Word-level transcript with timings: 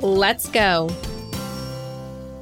Let's 0.00 0.48
go. 0.48 0.88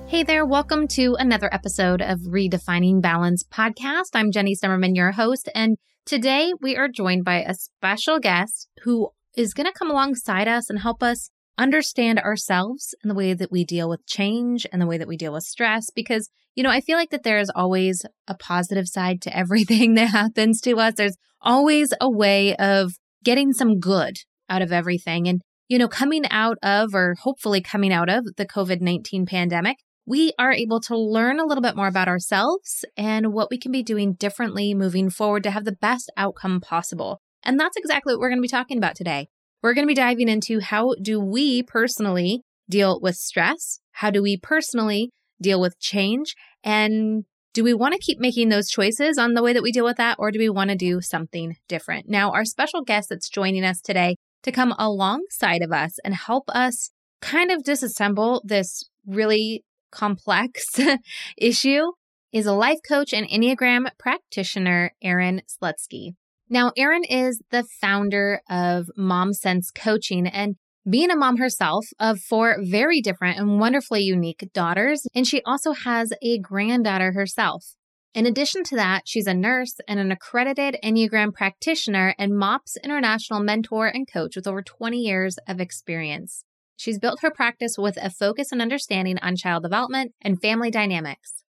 Hey 0.09 0.23
there, 0.23 0.45
welcome 0.45 0.87
to 0.89 1.17
another 1.19 1.49
episode 1.53 2.03
of 2.03 2.21
Redefining 2.29 3.01
Balance 3.01 3.45
podcast. 3.45 4.11
I'm 4.13 4.31
Jenny 4.31 4.55
Stemmerman, 4.55 4.95
your 4.95 5.13
host, 5.13 5.49
and 5.55 5.79
today 6.05 6.53
we 6.61 6.77
are 6.77 6.87
joined 6.87 7.25
by 7.25 7.43
a 7.43 7.55
special 7.55 8.19
guest 8.21 8.69
who 8.83 9.09
is 9.35 9.55
going 9.55 9.65
to 9.65 9.73
come 9.73 9.91
alongside 9.91 10.49
us 10.49 10.69
and 10.69 10.81
help 10.81 11.03
us 11.03 11.31
understand 11.57 12.19
ourselves 12.19 12.95
and 13.03 13.11
the 13.11 13.15
way 13.15 13.33
that 13.33 13.51
we 13.51 13.65
deal 13.65 13.89
with 13.89 14.07
change 14.07 14.67
and 14.71 14.83
the 14.83 14.87
way 14.87 14.99
that 14.99 15.09
we 15.09 15.17
deal 15.17 15.33
with 15.33 15.45
stress 15.45 15.89
because 15.89 16.29
you 16.57 16.63
know, 16.63 16.71
I 16.71 16.81
feel 16.81 16.97
like 16.97 17.11
that 17.11 17.23
there 17.23 17.39
is 17.39 17.51
always 17.55 18.05
a 18.29 18.35
positive 18.35 18.89
side 18.89 19.23
to 19.23 19.37
everything 19.37 19.95
that 19.95 20.09
happens 20.09 20.61
to 20.63 20.77
us. 20.77 20.95
There's 20.97 21.17
always 21.41 21.95
a 22.01 22.11
way 22.11 22.55
of 22.57 22.93
getting 23.25 23.55
some 23.55 23.79
good 23.79 24.19
out 24.49 24.63
of 24.63 24.73
everything. 24.73 25.29
And 25.29 25.43
you 25.69 25.79
know, 25.79 25.89
coming 25.89 26.25
out 26.31 26.59
of, 26.63 26.95
or 26.95 27.17
hopefully 27.23 27.61
coming 27.61 27.93
out 27.93 28.09
of 28.09 28.37
the 28.37 28.47
COVID 28.47 28.81
19 28.81 29.27
pandemic, 29.27 29.79
we 30.07 30.33
are 30.39 30.53
able 30.53 30.81
to 30.83 30.97
learn 30.97 31.41
a 31.41 31.45
little 31.45 31.63
bit 31.63 31.75
more 31.75 31.89
about 31.89 32.09
ourselves 32.09 32.85
and 32.97 33.33
what 33.33 33.51
we 33.51 33.59
can 33.59 33.73
be 33.73 33.83
doing 33.83 34.15
differently 34.15 34.73
moving 34.73 35.11
forward 35.11 35.43
to 35.43 35.51
have 35.51 35.65
the 35.65 35.73
best 35.73 36.11
outcome 36.17 36.61
possible. 36.61 37.21
And 37.43 37.59
that's 37.59 37.77
exactly 37.77 38.15
what 38.15 38.21
we're 38.21 38.29
going 38.29 38.39
to 38.39 38.43
be 38.43 38.49
talking 38.49 38.79
about 38.79 38.95
today. 38.95 39.29
We're 39.63 39.75
going 39.75 39.87
to 39.87 39.91
be 39.91 39.95
diving 39.95 40.29
into 40.29 40.61
how 40.61 40.95
do 41.03 41.21
we 41.21 41.63
personally 41.65 42.43
deal 42.71 43.01
with 43.01 43.17
stress? 43.17 43.81
How 43.93 44.11
do 44.11 44.23
we 44.23 44.37
personally 44.37 45.11
deal 45.41 45.61
with 45.61 45.79
change? 45.81 46.35
And 46.63 47.25
do 47.53 47.65
we 47.65 47.75
want 47.75 47.95
to 47.95 48.01
keep 48.01 48.21
making 48.21 48.49
those 48.49 48.69
choices 48.69 49.19
on 49.19 49.35
the 49.35 49.43
way 49.43 49.53
that 49.53 49.63
we 49.63 49.73
deal 49.73 49.85
with 49.85 49.97
that, 49.97 50.17
or 50.19 50.31
do 50.31 50.39
we 50.39 50.49
want 50.49 50.71
to 50.71 50.77
do 50.77 51.01
something 51.01 51.57
different? 51.69 52.09
Now, 52.09 52.31
our 52.31 52.45
special 52.45 52.83
guest 52.83 53.09
that's 53.09 53.31
joining 53.31 53.65
us 53.65 53.81
today 53.81 54.17
to 54.43 54.53
come 54.53 54.75
alongside 54.79 55.63
of 55.63 55.73
us 55.73 55.99
and 56.05 56.15
help 56.15 56.45
us 56.49 56.91
kind 57.21 57.51
of 57.51 57.63
disassemble 57.63 58.41
this 58.45 58.85
really 59.07 59.65
complex 59.91 60.79
issue 61.39 61.93
is 62.33 62.47
a 62.47 62.53
life 62.53 62.79
coach 62.87 63.13
and 63.13 63.27
Enneagram 63.29 63.87
practitioner, 63.99 64.93
Erin 65.03 65.43
Slutsky. 65.49 66.11
Now, 66.49 66.73
Erin 66.77 67.05
is 67.05 67.43
the 67.51 67.65
founder 67.81 68.41
of 68.49 68.87
Mom 68.97 69.33
Sense 69.33 69.71
Coaching 69.71 70.27
and 70.27 70.57
being 70.89 71.11
a 71.11 71.17
mom 71.17 71.39
herself 71.39 71.87
of 71.99 72.21
four 72.21 72.59
very 72.61 73.01
different 73.01 73.39
and 73.39 73.59
wonderfully 73.59 74.03
unique 74.03 74.49
daughters, 74.53 75.03
and 75.15 75.27
she 75.27 75.43
also 75.43 75.73
has 75.73 76.13
a 76.23 76.39
granddaughter 76.39 77.13
herself. 77.13 77.75
In 78.17 78.25
addition 78.25 78.65
to 78.65 78.77
that, 78.77 79.03
she's 79.05 79.27
a 79.27 79.35
nurse 79.35 79.75
and 79.87 80.01
an 80.01 80.11
accredited 80.11 80.79
Enneagram 80.83 81.35
practitioner 81.35 82.15
and 82.19 82.35
MOPS 82.35 82.79
International 82.83 83.41
mentor 83.41 83.89
and 83.89 84.11
coach 84.11 84.37
with 84.37 84.47
over 84.47 84.63
20 84.63 84.97
years 84.97 85.37
of 85.47 85.61
experience. 85.61 86.43
She's 86.79 86.99
built 86.99 87.21
her 87.21 87.31
practice 87.31 87.77
with 87.77 87.99
a 88.01 88.09
focus 88.09 88.53
and 88.53 88.63
understanding 88.63 89.19
on 89.21 89.37
child 89.37 89.65
development 89.65 90.15
and 90.23 90.41
family 90.41 90.71
dynamics. 90.71 91.45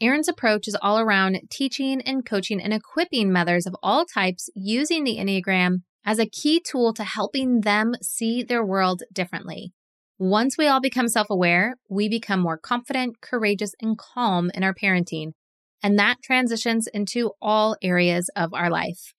Erin's 0.00 0.28
approach 0.28 0.68
is 0.68 0.76
all 0.80 1.00
around 1.00 1.40
teaching 1.50 2.00
and 2.02 2.24
coaching 2.24 2.62
and 2.62 2.72
equipping 2.72 3.32
mothers 3.32 3.66
of 3.66 3.74
all 3.82 4.04
types 4.04 4.48
using 4.54 5.02
the 5.02 5.16
Enneagram 5.16 5.78
as 6.04 6.20
a 6.20 6.30
key 6.30 6.60
tool 6.60 6.94
to 6.94 7.02
helping 7.02 7.62
them 7.62 7.94
see 8.00 8.44
their 8.44 8.64
world 8.64 9.02
differently. 9.12 9.72
Once 10.20 10.56
we 10.56 10.68
all 10.68 10.80
become 10.80 11.08
self 11.08 11.26
aware, 11.28 11.74
we 11.90 12.08
become 12.08 12.38
more 12.38 12.58
confident, 12.58 13.20
courageous, 13.20 13.74
and 13.80 13.98
calm 13.98 14.52
in 14.54 14.62
our 14.62 14.72
parenting, 14.72 15.32
and 15.82 15.98
that 15.98 16.22
transitions 16.22 16.86
into 16.86 17.32
all 17.40 17.76
areas 17.82 18.30
of 18.36 18.54
our 18.54 18.70
life. 18.70 19.12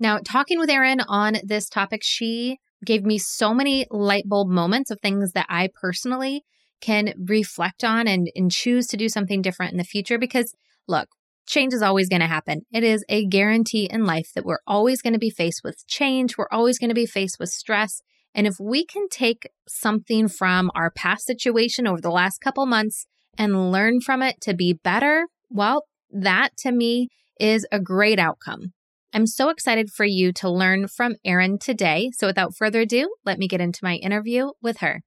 Now, 0.00 0.18
talking 0.18 0.58
with 0.58 0.70
Erin 0.70 1.00
on 1.00 1.36
this 1.44 1.68
topic, 1.68 2.02
she 2.02 2.58
gave 2.84 3.04
me 3.04 3.18
so 3.18 3.54
many 3.54 3.86
light 3.90 4.24
bulb 4.28 4.48
moments 4.48 4.90
of 4.90 5.00
things 5.00 5.32
that 5.32 5.46
I 5.48 5.68
personally 5.80 6.44
can 6.80 7.14
reflect 7.16 7.84
on 7.84 8.06
and, 8.06 8.28
and 8.34 8.50
choose 8.50 8.86
to 8.88 8.96
do 8.96 9.08
something 9.08 9.40
different 9.40 9.72
in 9.72 9.78
the 9.78 9.84
future. 9.84 10.18
Because 10.18 10.54
look, 10.86 11.08
change 11.46 11.72
is 11.72 11.82
always 11.82 12.08
going 12.08 12.20
to 12.20 12.26
happen. 12.26 12.62
It 12.72 12.84
is 12.84 13.04
a 13.08 13.24
guarantee 13.26 13.88
in 13.90 14.04
life 14.04 14.30
that 14.34 14.44
we're 14.44 14.58
always 14.66 15.00
going 15.00 15.12
to 15.12 15.18
be 15.18 15.30
faced 15.30 15.62
with 15.64 15.86
change. 15.86 16.36
We're 16.36 16.48
always 16.50 16.78
going 16.78 16.90
to 16.90 16.94
be 16.94 17.06
faced 17.06 17.38
with 17.38 17.48
stress. 17.50 18.02
And 18.34 18.46
if 18.46 18.56
we 18.60 18.84
can 18.84 19.08
take 19.08 19.48
something 19.68 20.28
from 20.28 20.70
our 20.74 20.90
past 20.90 21.24
situation 21.24 21.86
over 21.86 22.00
the 22.00 22.10
last 22.10 22.40
couple 22.40 22.66
months 22.66 23.06
and 23.38 23.70
learn 23.70 24.00
from 24.00 24.22
it 24.22 24.40
to 24.42 24.54
be 24.54 24.72
better, 24.72 25.26
well, 25.50 25.84
that 26.14 26.56
to 26.58 26.72
me 26.72 27.08
is 27.40 27.66
a 27.72 27.80
great 27.80 28.18
outcome. 28.18 28.72
I'm 29.12 29.26
so 29.26 29.48
excited 29.48 29.90
for 29.90 30.04
you 30.04 30.32
to 30.34 30.48
learn 30.48 30.88
from 30.88 31.16
Erin 31.24 31.58
today. 31.58 32.10
So 32.14 32.26
without 32.26 32.54
further 32.56 32.80
ado, 32.80 33.12
let 33.24 33.38
me 33.38 33.48
get 33.48 33.60
into 33.60 33.80
my 33.82 33.96
interview 33.96 34.50
with 34.62 34.78
her. 34.78 35.02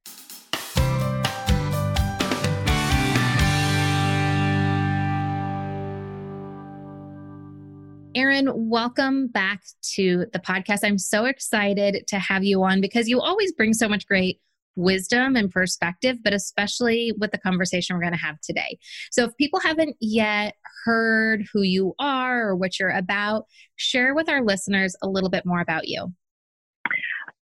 Erin, 8.15 8.49
welcome 8.51 9.27
back 9.27 9.61
to 9.93 10.25
the 10.33 10.39
podcast. 10.39 10.79
I'm 10.83 10.97
so 10.97 11.25
excited 11.25 12.05
to 12.07 12.17
have 12.17 12.43
you 12.43 12.63
on 12.63 12.81
because 12.81 13.07
you 13.07 13.21
always 13.21 13.53
bring 13.53 13.73
so 13.73 13.87
much 13.87 14.07
great 14.07 14.41
wisdom 14.77 15.35
and 15.35 15.51
perspective, 15.51 16.17
but 16.23 16.33
especially 16.33 17.13
with 17.19 17.31
the 17.31 17.37
conversation 17.37 17.95
we're 17.95 18.01
going 18.01 18.13
to 18.13 18.19
have 18.19 18.39
today. 18.41 18.77
So, 19.11 19.25
if 19.25 19.35
people 19.37 19.59
haven't 19.59 19.97
yet 19.99 20.55
heard 20.85 21.45
who 21.51 21.63
you 21.63 21.93
are 21.99 22.49
or 22.49 22.55
what 22.55 22.79
you're 22.79 22.89
about, 22.89 23.45
share 23.75 24.15
with 24.15 24.29
our 24.29 24.43
listeners 24.43 24.95
a 25.03 25.07
little 25.07 25.29
bit 25.29 25.45
more 25.45 25.59
about 25.59 25.87
you. 25.87 26.13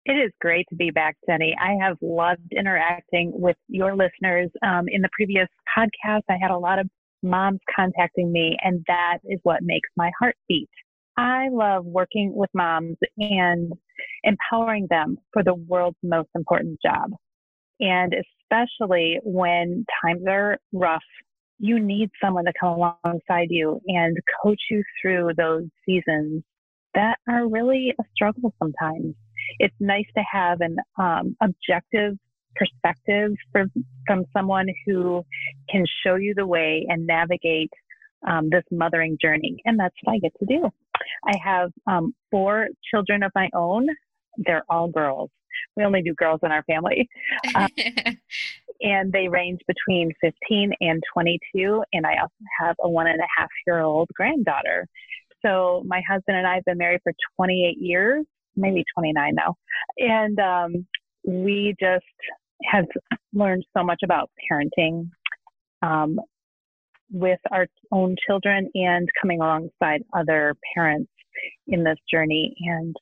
It 0.06 0.12
is 0.12 0.32
great 0.40 0.66
to 0.68 0.76
be 0.76 0.90
back, 0.90 1.16
Jenny. 1.26 1.54
I 1.58 1.76
have 1.82 1.96
loved 2.02 2.52
interacting 2.54 3.32
with 3.34 3.56
your 3.68 3.96
listeners. 3.96 4.50
Um, 4.62 4.84
in 4.88 5.00
the 5.00 5.08
previous 5.12 5.48
podcast, 5.76 6.22
I 6.28 6.36
had 6.40 6.50
a 6.50 6.58
lot 6.58 6.78
of 6.78 6.88
moms 7.22 7.60
contacting 7.74 8.30
me, 8.30 8.58
and 8.62 8.84
that 8.86 9.18
is 9.24 9.40
what 9.44 9.62
makes 9.62 9.88
my 9.96 10.10
heart 10.20 10.36
beat. 10.46 10.68
I 11.16 11.48
love 11.50 11.86
working 11.86 12.32
with 12.34 12.50
moms 12.54 12.96
and 13.18 13.72
empowering 14.24 14.88
them 14.90 15.16
for 15.32 15.42
the 15.42 15.54
world's 15.54 15.96
most 16.02 16.28
important 16.34 16.80
job. 16.84 17.12
And 17.80 18.14
especially 18.14 19.18
when 19.22 19.84
times 20.02 20.22
are 20.28 20.58
rough, 20.72 21.02
you 21.58 21.78
need 21.78 22.10
someone 22.22 22.44
to 22.44 22.52
come 22.60 22.78
alongside 23.04 23.48
you 23.50 23.80
and 23.86 24.16
coach 24.42 24.60
you 24.70 24.82
through 25.00 25.30
those 25.36 25.64
seasons 25.86 26.42
that 26.94 27.18
are 27.28 27.48
really 27.48 27.92
a 27.98 28.04
struggle 28.14 28.52
sometimes. 28.58 29.14
It's 29.58 29.74
nice 29.80 30.06
to 30.16 30.22
have 30.30 30.60
an 30.60 30.76
um, 30.98 31.36
objective 31.42 32.16
perspective 32.56 33.32
from, 33.52 33.70
from 34.06 34.24
someone 34.36 34.66
who 34.86 35.24
can 35.68 35.84
show 36.04 36.14
you 36.16 36.34
the 36.36 36.46
way 36.46 36.86
and 36.88 37.06
navigate 37.06 37.70
um, 38.26 38.48
this 38.50 38.64
mothering 38.70 39.18
journey. 39.20 39.56
And 39.64 39.78
that's 39.78 39.94
what 40.02 40.14
I 40.14 40.18
get 40.18 40.32
to 40.38 40.46
do. 40.46 40.70
I 41.26 41.36
have 41.44 41.70
um, 41.86 42.14
four 42.30 42.68
children 42.90 43.22
of 43.22 43.32
my 43.34 43.48
own. 43.54 43.86
They're 44.38 44.64
all 44.68 44.88
girls. 44.88 45.30
We 45.76 45.84
only 45.84 46.02
do 46.02 46.14
girls 46.14 46.40
in 46.42 46.52
our 46.52 46.62
family. 46.64 47.08
Um, 47.54 47.68
and 48.80 49.12
they 49.12 49.28
range 49.28 49.60
between 49.66 50.10
15 50.20 50.72
and 50.80 51.02
22. 51.12 51.82
And 51.92 52.06
I 52.06 52.16
also 52.20 52.34
have 52.60 52.76
a 52.82 52.88
one 52.88 53.06
and 53.06 53.20
a 53.20 53.26
half 53.38 53.48
year 53.66 53.80
old 53.80 54.08
granddaughter. 54.14 54.86
So 55.44 55.82
my 55.86 56.02
husband 56.08 56.38
and 56.38 56.46
I 56.46 56.54
have 56.54 56.64
been 56.64 56.78
married 56.78 57.00
for 57.02 57.12
28 57.36 57.76
years, 57.78 58.24
maybe 58.56 58.84
29 58.94 59.34
now. 59.34 59.54
And 59.98 60.38
um, 60.38 60.86
we 61.24 61.74
just 61.80 62.04
have 62.64 62.86
learned 63.32 63.64
so 63.76 63.84
much 63.84 64.00
about 64.04 64.30
parenting 64.50 65.10
um, 65.82 66.18
with 67.10 67.40
our 67.52 67.66
own 67.92 68.16
children 68.26 68.70
and 68.74 69.08
coming 69.20 69.40
alongside 69.40 70.02
other 70.16 70.54
parents 70.74 71.10
in 71.66 71.84
this 71.84 71.98
journey. 72.10 72.54
And 72.60 72.96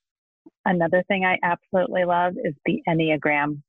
another 0.65 1.05
thing 1.09 1.25
I 1.25 1.39
absolutely 1.43 2.05
love 2.05 2.35
is 2.43 2.55
the 2.65 2.83
Enneagram. 2.89 3.63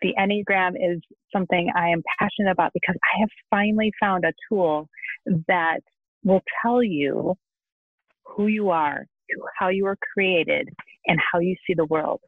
The 0.00 0.14
Enneagram 0.18 0.72
is 0.74 1.00
something 1.32 1.70
I 1.76 1.88
am 1.88 2.02
passionate 2.18 2.50
about 2.50 2.72
because 2.74 2.96
I 3.14 3.20
have 3.20 3.28
finally 3.50 3.92
found 4.00 4.24
a 4.24 4.32
tool 4.48 4.88
that 5.48 5.80
will 6.24 6.42
tell 6.62 6.82
you 6.82 7.34
who 8.24 8.46
you 8.46 8.70
are, 8.70 9.06
how 9.58 9.68
you 9.68 9.84
were 9.84 9.98
created, 10.12 10.68
and 11.06 11.18
how 11.32 11.38
you 11.38 11.56
see 11.66 11.74
the 11.74 11.86
world. 11.86 12.20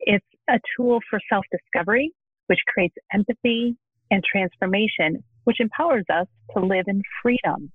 It's 0.00 0.24
a 0.48 0.60
tool 0.76 1.00
for 1.10 1.20
self 1.28 1.44
discovery, 1.50 2.12
which 2.46 2.60
creates 2.72 2.94
empathy, 3.12 3.76
and 4.10 4.22
transformation, 4.24 5.22
which 5.44 5.60
empowers 5.60 6.04
us 6.12 6.26
to 6.54 6.60
live 6.60 6.84
in 6.86 7.02
freedom. 7.22 7.72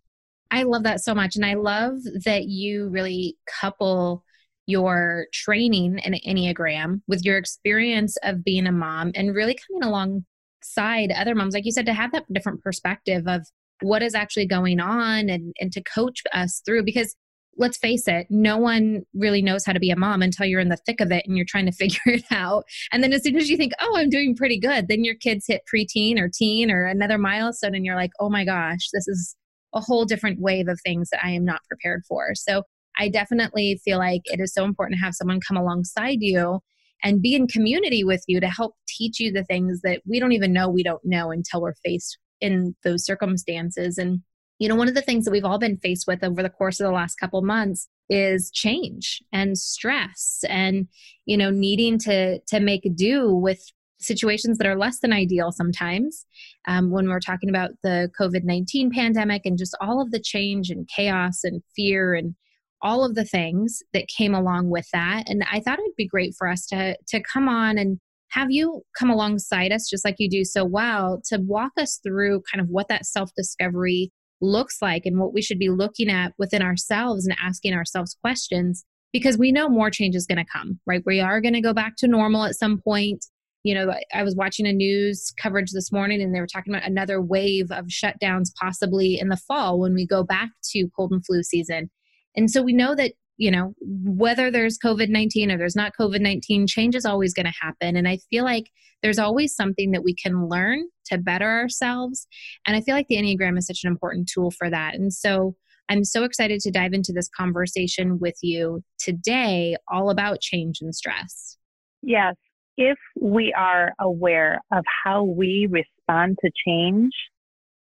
I 0.52 0.64
love 0.64 0.84
that 0.84 1.02
so 1.02 1.16
much. 1.16 1.36
And 1.36 1.46
I 1.46 1.56
love 1.56 2.00
that 2.26 2.46
you 2.48 2.90
really 2.90 3.38
couple 3.60 4.24
your 4.66 5.28
training 5.34 6.00
in 6.00 6.14
Enneagram 6.26 7.02
with 7.08 7.24
your 7.24 7.38
experience 7.38 8.18
of 8.24 8.44
being 8.44 8.68
a 8.68 8.72
mom 8.72 9.12
and 9.16 9.36
really 9.36 9.58
coming 9.68 9.88
alongside 9.88 11.12
other 11.12 11.36
moms, 11.36 11.54
like 11.54 11.66
you 11.66 11.72
said, 11.72 11.86
to 11.86 11.94
have 11.94 12.12
that 12.12 12.32
different 12.32 12.62
perspective 12.62 13.24
of 13.28 13.46
what 13.82 14.02
is 14.02 14.16
actually 14.16 14.48
going 14.48 14.80
on 14.80 15.30
and, 15.30 15.54
and 15.60 15.72
to 15.74 15.84
coach 15.84 16.22
us 16.34 16.62
through 16.66 16.84
because 16.84 17.16
let's 17.58 17.78
face 17.78 18.08
it, 18.08 18.26
no 18.30 18.58
one 18.58 19.04
really 19.14 19.42
knows 19.42 19.66
how 19.66 19.74
to 19.74 19.80
be 19.80 19.92
a 19.92 19.96
mom 19.96 20.22
until 20.22 20.46
you're 20.46 20.60
in 20.60 20.70
the 20.70 20.80
thick 20.86 21.00
of 21.00 21.12
it 21.12 21.24
and 21.28 21.38
you're 21.38 21.46
trying 21.48 21.66
to 21.66 21.72
figure 21.78 22.00
it 22.06 22.24
out. 22.32 22.64
And 22.92 23.04
then 23.04 23.14
as 23.14 23.24
soon 23.24 23.38
as 23.38 23.50
you 23.50 23.58
think, 23.58 23.74
oh, 23.80 23.98
I'm 23.98 24.10
doing 24.10 24.36
pretty 24.36 24.60
good, 24.60 24.88
then 24.88 25.04
your 25.04 25.16
kids 25.16 25.46
hit 25.48 25.62
preteen 25.74 26.20
or 26.20 26.30
teen 26.34 26.72
or 26.72 26.86
another 26.86 27.18
milestone 27.18 27.76
and 27.76 27.86
you're 27.86 27.96
like, 27.96 28.12
oh 28.20 28.30
my 28.30 28.46
gosh, 28.46 28.90
this 28.94 29.08
is 29.08 29.36
a 29.74 29.82
whole 29.82 30.06
different 30.06 30.40
wave 30.40 30.68
of 30.68 30.80
things 30.84 31.10
that 31.10 31.24
I 31.24 31.32
am 31.32 31.46
not 31.46 31.62
prepared 31.68 32.04
for. 32.08 32.36
So 32.36 32.64
I 32.98 33.10
definitely 33.10 33.80
feel 33.84 33.98
like 33.98 34.22
it 34.26 34.40
is 34.40 34.54
so 34.54 34.64
important 34.64 35.00
to 35.00 35.06
have 35.06 35.16
someone 35.16 35.40
come 35.46 35.58
alongside 35.58 36.18
you 36.22 36.60
and 37.04 37.22
be 37.22 37.36
in 37.36 37.48
community 37.48 38.04
with 38.04 38.24
you 38.28 38.40
to 38.40 38.48
help 38.48 38.76
teach 38.88 39.20
you 39.20 39.32
the 39.32 39.44
things 39.44 39.82
that 39.82 40.02
we 40.06 40.20
don't 40.20 40.32
even 40.32 40.54
know 40.54 40.70
we 40.70 40.84
don't 40.84 41.04
know 41.04 41.32
until 41.32 41.62
we're 41.62 41.76
faced 41.84 42.18
in 42.40 42.76
those 42.84 43.06
circumstances. 43.06 43.98
And, 43.98 44.22
you 44.60 44.68
know, 44.68 44.76
one 44.76 44.88
of 44.88 44.96
the 44.96 45.02
things 45.02 45.26
that 45.26 45.32
we've 45.32 45.46
all 45.46 45.60
been 45.60 45.78
faced 45.78 46.06
with 46.08 46.24
over 46.24 46.44
the 46.44 46.50
course 46.50 46.80
of 46.80 46.86
the 46.86 46.94
last 46.94 47.16
couple 47.16 47.42
months 47.42 47.88
is 48.10 48.52
change 48.52 49.22
and 49.32 49.58
stress 49.58 50.44
and, 50.48 50.88
you 51.26 51.38
know, 51.38 51.50
needing 51.50 51.98
to 52.00 52.40
to 52.40 52.60
make 52.60 52.88
do 52.96 53.34
with 53.34 53.64
situations 54.00 54.58
that 54.58 54.68
are 54.68 54.78
less 54.78 55.00
than 55.00 55.14
ideal 55.14 55.50
sometimes 55.50 56.26
um, 56.68 56.92
when 56.92 57.08
we're 57.08 57.22
talking 57.22 57.50
about 57.50 57.72
the 57.84 58.10
COVID 58.20 58.44
19 58.44 58.92
pandemic 58.92 59.44
and 59.46 59.58
just 59.58 59.78
all 59.80 60.02
of 60.02 60.12
the 60.12 60.20
change 60.20 60.70
and 60.70 60.90
chaos 60.94 61.40
and 61.46 61.64
fear 61.74 62.14
and 62.14 62.36
all 62.84 63.04
of 63.04 63.16
the 63.16 63.26
things 63.26 63.82
that 63.94 64.08
came 64.08 64.36
along 64.36 64.70
with 64.70 64.88
that. 64.94 65.24
And 65.28 65.44
I 65.52 65.60
thought 65.60 65.80
it'd 65.80 65.96
be 65.98 66.08
great 66.08 66.36
for 66.38 66.48
us 66.48 66.66
to, 66.68 66.98
to 67.08 67.22
come 67.22 67.50
on 67.50 67.78
and 67.78 68.00
have 68.30 68.52
you 68.52 68.82
come 68.98 69.10
alongside 69.10 69.72
us, 69.72 69.90
just 69.90 70.04
like 70.04 70.16
you 70.18 70.30
do 70.30 70.44
so 70.44 70.66
well, 70.66 71.22
to 71.26 71.38
walk 71.38 71.72
us 71.78 72.00
through 72.04 72.42
kind 72.52 72.62
of 72.62 72.68
what 72.70 72.88
that 72.90 73.06
self 73.06 73.32
discovery 73.38 74.12
looks 74.42 74.78
like 74.82 75.06
and 75.06 75.20
what 75.20 75.34
we 75.34 75.42
should 75.42 75.60
be 75.60 75.70
looking 75.70 76.10
at 76.10 76.34
within 76.38 76.62
ourselves 76.62 77.26
and 77.26 77.38
asking 77.42 77.74
ourselves 77.74 78.18
questions 78.22 78.84
because 79.14 79.38
we 79.38 79.52
know 79.52 79.70
more 79.70 79.92
change 79.92 80.16
is 80.16 80.26
going 80.26 80.44
to 80.44 80.52
come, 80.52 80.80
right? 80.86 81.04
We 81.06 81.20
are 81.22 81.40
going 81.40 81.54
to 81.54 81.62
go 81.62 81.74
back 81.74 81.94
to 81.98 82.08
normal 82.08 82.44
at 82.44 82.56
some 82.56 82.82
point 82.82 83.24
you 83.64 83.74
know, 83.74 83.94
I 84.14 84.24
was 84.24 84.36
watching 84.36 84.68
a 84.68 84.74
news 84.74 85.34
coverage 85.42 85.72
this 85.72 85.92
morning 85.92 86.22
and 86.22 86.36
they 86.36 86.42
were 86.42 86.48
talking 86.48 86.74
about 86.74 86.88
another 86.88 87.22
wave 87.22 87.72
of 87.72 87.86
shutdowns 87.86 88.50
possibly 88.60 89.18
in 89.18 89.30
the 89.30 89.38
fall 89.38 89.80
when 89.80 89.94
we 89.94 90.06
go 90.06 90.24
back 90.24 90.50
to 90.72 90.90
cold 90.96 91.14
and 91.14 91.26
flu 91.26 91.44
season. 91.44 91.90
And 92.36 92.50
so 92.50 92.62
we 92.62 92.74
know 92.74 92.96
that, 92.96 93.14
you 93.38 93.52
know, 93.52 93.74
whether 93.82 94.52
there's 94.52 94.78
COVID 94.78 95.10
19 95.10 95.52
or 95.52 95.58
there's 95.58 95.76
not 95.76 95.94
COVID 96.00 96.22
19, 96.22 96.68
change 96.68 96.96
is 96.96 97.06
always 97.06 97.34
going 97.34 97.46
to 97.46 97.54
happen. 97.62 97.96
And 97.96 98.08
I 98.08 98.18
feel 98.30 98.44
like 98.44 98.70
there's 99.02 99.20
always 99.20 99.56
something 99.56 99.92
that 99.92 100.04
we 100.04 100.16
can 100.16 100.48
learn 100.48 100.88
to 101.06 101.18
better 101.18 101.50
ourselves. 101.50 102.28
And 102.66 102.76
I 102.76 102.82
feel 102.82 102.96
like 102.96 103.08
the 103.08 103.18
Enneagram 103.18 103.58
is 103.58 103.68
such 103.68 103.82
an 103.84 103.92
important 103.92 104.30
tool 104.30 104.52
for 104.52 104.70
that. 104.70 104.96
And 104.96 105.14
so 105.14 105.56
I'm 105.90 106.06
so 106.06 106.24
excited 106.24 106.62
to 106.62 106.72
dive 106.72 106.94
into 106.94 107.12
this 107.12 107.30
conversation 107.30 108.18
with 108.20 108.36
you 108.42 108.82
today, 108.98 109.76
all 109.92 110.10
about 110.10 110.40
change 110.40 110.80
and 110.82 110.96
stress. 110.96 111.58
Yes, 112.02 112.36
if 112.78 112.98
we 113.20 113.54
are 113.54 113.94
aware 114.00 114.62
of 114.72 114.84
how 115.04 115.24
we 115.24 115.68
respond 115.70 116.38
to 116.44 116.52
change, 116.66 117.12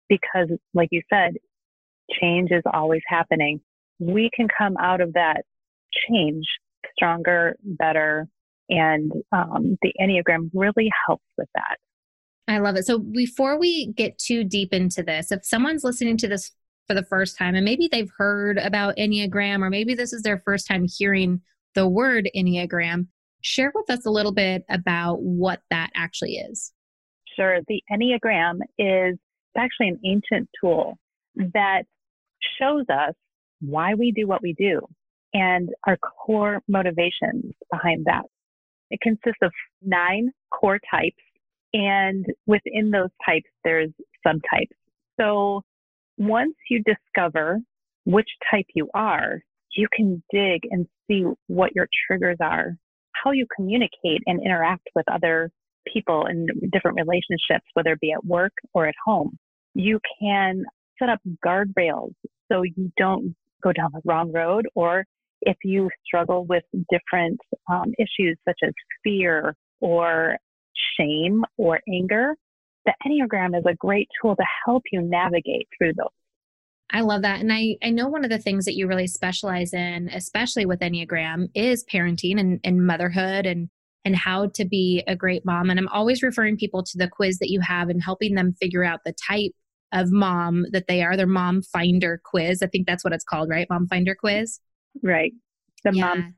because 0.07 0.49
like 0.73 0.89
you 0.91 1.01
said, 1.13 1.33
change 2.19 2.51
is 2.51 2.63
always 2.73 3.01
happening, 3.07 3.61
we 3.99 4.29
can 4.33 4.47
come 4.55 4.75
out 4.77 5.01
of 5.01 5.13
that 5.13 5.43
change 6.07 6.45
stronger, 6.95 7.55
better, 7.63 8.27
and 8.69 9.11
um, 9.31 9.77
the 9.81 9.93
Enneagram 9.99 10.49
really 10.53 10.89
helps 11.07 11.25
with 11.37 11.49
that. 11.55 11.77
I 12.47 12.59
love 12.59 12.75
it. 12.75 12.85
So 12.85 12.99
before 12.99 13.59
we 13.59 13.93
get 13.93 14.17
too 14.17 14.43
deep 14.43 14.73
into 14.73 15.03
this, 15.03 15.31
if 15.31 15.45
someone's 15.45 15.83
listening 15.83 16.17
to 16.17 16.27
this 16.27 16.51
for 16.87 16.93
the 16.95 17.03
first 17.03 17.37
time 17.37 17.55
and 17.55 17.63
maybe 17.63 17.87
they've 17.91 18.11
heard 18.17 18.57
about 18.57 18.97
Enneagram 18.97 19.61
or 19.61 19.69
maybe 19.69 19.93
this 19.93 20.13
is 20.13 20.23
their 20.23 20.39
first 20.39 20.67
time 20.67 20.87
hearing 20.87 21.41
the 21.75 21.87
word 21.87 22.29
Enneagram, 22.35 23.07
Share 23.41 23.71
with 23.73 23.89
us 23.89 24.05
a 24.05 24.09
little 24.09 24.33
bit 24.33 24.63
about 24.69 25.21
what 25.21 25.61
that 25.69 25.91
actually 25.95 26.35
is. 26.35 26.73
Sure. 27.35 27.59
The 27.67 27.81
Enneagram 27.89 28.59
is 28.77 29.17
actually 29.57 29.89
an 29.89 29.99
ancient 30.05 30.49
tool 30.61 30.97
that 31.35 31.83
shows 32.59 32.85
us 32.89 33.13
why 33.61 33.93
we 33.93 34.11
do 34.11 34.27
what 34.27 34.41
we 34.41 34.53
do 34.53 34.81
and 35.33 35.69
our 35.85 35.97
core 35.97 36.61
motivations 36.67 37.53
behind 37.71 38.05
that. 38.05 38.23
It 38.89 38.99
consists 39.01 39.39
of 39.43 39.51
nine 39.83 40.31
core 40.51 40.79
types, 40.91 41.23
and 41.73 42.25
within 42.47 42.89
those 42.89 43.09
types, 43.23 43.49
there's 43.63 43.91
subtypes. 44.25 44.75
So 45.19 45.61
once 46.17 46.55
you 46.69 46.83
discover 46.83 47.59
which 48.05 48.29
type 48.49 48.65
you 48.73 48.89
are, 48.95 49.41
you 49.75 49.87
can 49.95 50.23
dig 50.31 50.61
and 50.71 50.87
see 51.07 51.25
what 51.47 51.75
your 51.75 51.87
triggers 52.07 52.37
are 52.41 52.75
how 53.23 53.31
you 53.31 53.45
communicate 53.55 54.21
and 54.25 54.41
interact 54.43 54.87
with 54.95 55.05
other 55.11 55.51
people 55.91 56.25
in 56.27 56.47
different 56.71 56.97
relationships, 56.97 57.65
whether 57.73 57.93
it 57.93 57.99
be 57.99 58.11
at 58.11 58.25
work 58.25 58.53
or 58.73 58.87
at 58.87 58.95
home. 59.05 59.37
You 59.73 59.99
can 60.19 60.63
set 60.97 61.09
up 61.09 61.19
guardrails 61.45 62.13
so 62.51 62.63
you 62.63 62.91
don't 62.97 63.35
go 63.63 63.71
down 63.73 63.89
the 63.93 64.01
wrong 64.05 64.31
road 64.31 64.67
or 64.75 65.05
if 65.41 65.57
you 65.63 65.89
struggle 66.05 66.45
with 66.45 66.63
different 66.89 67.39
um, 67.71 67.93
issues 67.97 68.37
such 68.47 68.59
as 68.63 68.73
fear 69.03 69.55
or 69.79 70.37
shame 70.97 71.43
or 71.57 71.79
anger, 71.91 72.35
the 72.85 72.93
Enneagram 73.05 73.57
is 73.57 73.63
a 73.67 73.75
great 73.75 74.07
tool 74.21 74.35
to 74.35 74.43
help 74.65 74.83
you 74.91 75.01
navigate 75.01 75.67
through 75.77 75.93
those. 75.93 76.07
I 76.91 77.01
love 77.01 77.21
that. 77.21 77.39
And 77.39 77.53
I, 77.53 77.77
I 77.83 77.91
know 77.91 78.07
one 78.07 78.23
of 78.23 78.31
the 78.31 78.39
things 78.39 78.65
that 78.65 78.75
you 78.75 78.87
really 78.87 79.07
specialize 79.07 79.73
in, 79.73 80.09
especially 80.09 80.65
with 80.65 80.79
Enneagram, 80.79 81.49
is 81.53 81.85
parenting 81.85 82.39
and, 82.39 82.59
and 82.63 82.85
motherhood 82.85 83.45
and 83.45 83.69
and 84.05 84.15
how 84.15 84.47
to 84.55 84.65
be 84.65 85.03
a 85.07 85.15
great 85.15 85.45
mom. 85.45 85.69
And 85.69 85.77
I'm 85.77 85.89
always 85.89 86.23
referring 86.23 86.55
people 86.55 86.83
to 86.83 86.97
the 86.97 87.09
quiz 87.09 87.37
that 87.39 87.49
you 87.49 87.59
have 87.59 87.89
and 87.89 88.01
helping 88.01 88.33
them 88.33 88.53
figure 88.53 88.83
out 88.83 89.01
the 89.05 89.13
type 89.27 89.51
of 89.91 90.11
mom 90.11 90.65
that 90.71 90.87
they 90.87 91.01
are, 91.03 91.17
their 91.17 91.27
mom 91.27 91.61
finder 91.61 92.21
quiz. 92.23 92.61
I 92.61 92.67
think 92.67 92.87
that's 92.87 93.03
what 93.03 93.13
it's 93.13 93.23
called, 93.23 93.49
right? 93.49 93.67
Mom 93.69 93.87
finder 93.87 94.15
quiz. 94.15 94.59
Right. 95.03 95.33
The 95.83 95.91
yeah. 95.93 96.07
mom 96.07 96.35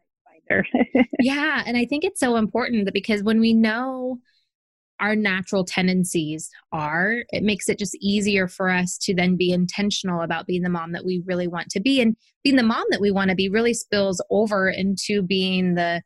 finder. 0.49 0.65
yeah. 1.19 1.63
And 1.65 1.77
I 1.77 1.85
think 1.85 2.03
it's 2.03 2.19
so 2.19 2.35
important 2.35 2.85
that 2.85 2.93
because 2.93 3.23
when 3.23 3.39
we 3.39 3.53
know 3.53 4.19
our 4.99 5.15
natural 5.15 5.65
tendencies 5.65 6.49
are, 6.71 7.23
it 7.29 7.43
makes 7.43 7.67
it 7.67 7.79
just 7.79 7.97
easier 7.99 8.47
for 8.47 8.69
us 8.69 8.97
to 8.99 9.15
then 9.15 9.35
be 9.35 9.51
intentional 9.51 10.21
about 10.21 10.45
being 10.45 10.61
the 10.61 10.69
mom 10.69 10.91
that 10.91 11.05
we 11.05 11.23
really 11.25 11.47
want 11.47 11.69
to 11.69 11.79
be. 11.79 11.99
And 11.99 12.15
being 12.43 12.55
the 12.55 12.63
mom 12.63 12.85
that 12.91 13.01
we 13.01 13.09
want 13.09 13.29
to 13.31 13.35
be 13.35 13.49
really 13.49 13.73
spills 13.73 14.23
over 14.29 14.69
into 14.69 15.21
being 15.21 15.75
the 15.75 16.01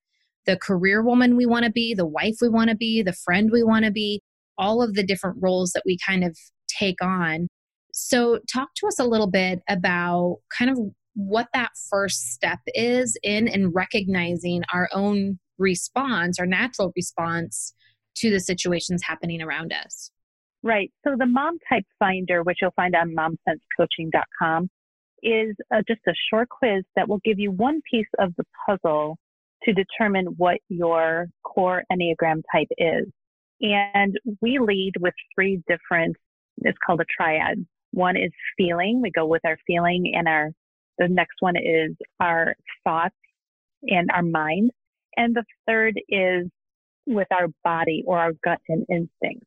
the 0.46 0.58
career 0.58 1.04
woman 1.04 1.36
we 1.36 1.48
want 1.48 1.66
to 1.66 1.72
be, 1.72 1.96
the 1.96 2.06
wife 2.06 2.36
we 2.40 2.50
want 2.50 2.70
to 2.70 2.76
be, 2.76 3.02
the 3.02 3.14
friend 3.14 3.50
we 3.52 3.64
want 3.64 3.84
to 3.84 3.92
be, 3.92 4.22
all 4.60 4.82
of 4.82 4.94
the 4.94 5.04
different 5.04 5.38
roles 5.42 5.72
that 5.72 5.82
we 5.86 5.98
kind 6.06 6.24
of 6.24 6.38
take 6.80 7.02
on. 7.02 7.48
So, 7.94 8.40
talk 8.52 8.70
to 8.78 8.88
us 8.88 9.00
a 9.00 9.06
little 9.06 9.30
bit 9.30 9.62
about 9.70 10.38
kind 10.58 10.70
of 10.70 10.80
what 11.16 11.48
that 11.54 11.72
first 11.90 12.34
step 12.34 12.60
is 12.68 13.18
in 13.24 13.48
and 13.48 13.74
recognizing 13.74 14.64
our 14.74 14.90
own 14.94 15.40
response, 15.58 16.40
our 16.40 16.46
natural 16.46 16.92
response 16.96 17.74
to 18.16 18.30
the 18.30 18.40
situations 18.40 19.04
happening 19.04 19.42
around 19.42 19.74
us. 19.74 20.12
Right. 20.64 20.92
So 21.06 21.16
the 21.18 21.26
mom 21.26 21.58
type 21.70 21.86
finder, 22.00 22.44
which 22.44 22.58
you'll 22.62 22.72
find 22.76 22.96
on 22.96 23.16
momsensecoaching.com, 23.16 24.70
is 25.22 25.56
uh, 25.74 25.82
just 25.88 26.02
a 26.08 26.14
short 26.30 26.50
quiz 26.50 26.84
that 26.96 27.08
will 27.08 27.22
give 27.24 27.40
you 27.40 27.52
one 27.52 27.82
piece 27.90 28.08
of 28.20 28.34
the 28.38 28.44
puzzle 28.66 29.18
to 29.64 29.74
determine 29.74 30.26
what 30.38 30.58
your 30.70 31.28
core 31.44 31.84
Enneagram 31.92 32.42
type 32.54 32.68
is. 32.78 33.06
And 33.62 34.18
we 34.42 34.60
lead 34.60 34.94
with 35.00 35.14
three 35.34 35.62
different, 35.68 36.16
it's 36.58 36.78
called 36.86 37.02
a 37.02 37.06
triad. 37.06 37.66
One 37.92 38.18
is 38.18 38.32
feeling. 38.58 39.02
We 39.02 39.12
go 39.12 39.26
with 39.26 39.42
our 39.46 39.58
feeling 39.66 40.14
and 40.16 40.28
our, 40.28 40.52
the 40.98 41.08
next 41.08 41.36
one 41.40 41.56
is 41.58 41.96
our 42.20 42.56
thoughts 42.84 43.16
and 43.84 44.10
our 44.14 44.24
mind. 44.24 44.72
And 45.18 45.36
the 45.36 45.44
third 45.68 46.00
is 46.10 46.48
with 47.06 47.28
our 47.32 47.48
body 47.64 48.04
or 48.06 48.20
our 48.20 48.34
gut 48.44 48.60
and 48.68 48.86
instinct. 48.90 49.46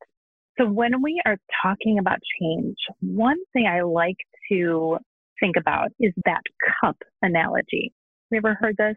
So 0.58 0.66
when 0.66 1.02
we 1.02 1.20
are 1.24 1.36
talking 1.62 1.98
about 1.98 2.18
change, 2.40 2.76
one 3.00 3.38
thing 3.52 3.66
I 3.66 3.82
like 3.82 4.16
to 4.50 4.98
think 5.40 5.56
about 5.56 5.90
is 6.00 6.12
that 6.24 6.42
cup 6.82 6.96
analogy. 7.22 7.92
Have 8.30 8.36
you 8.36 8.38
ever 8.38 8.56
heard 8.60 8.76
this? 8.76 8.96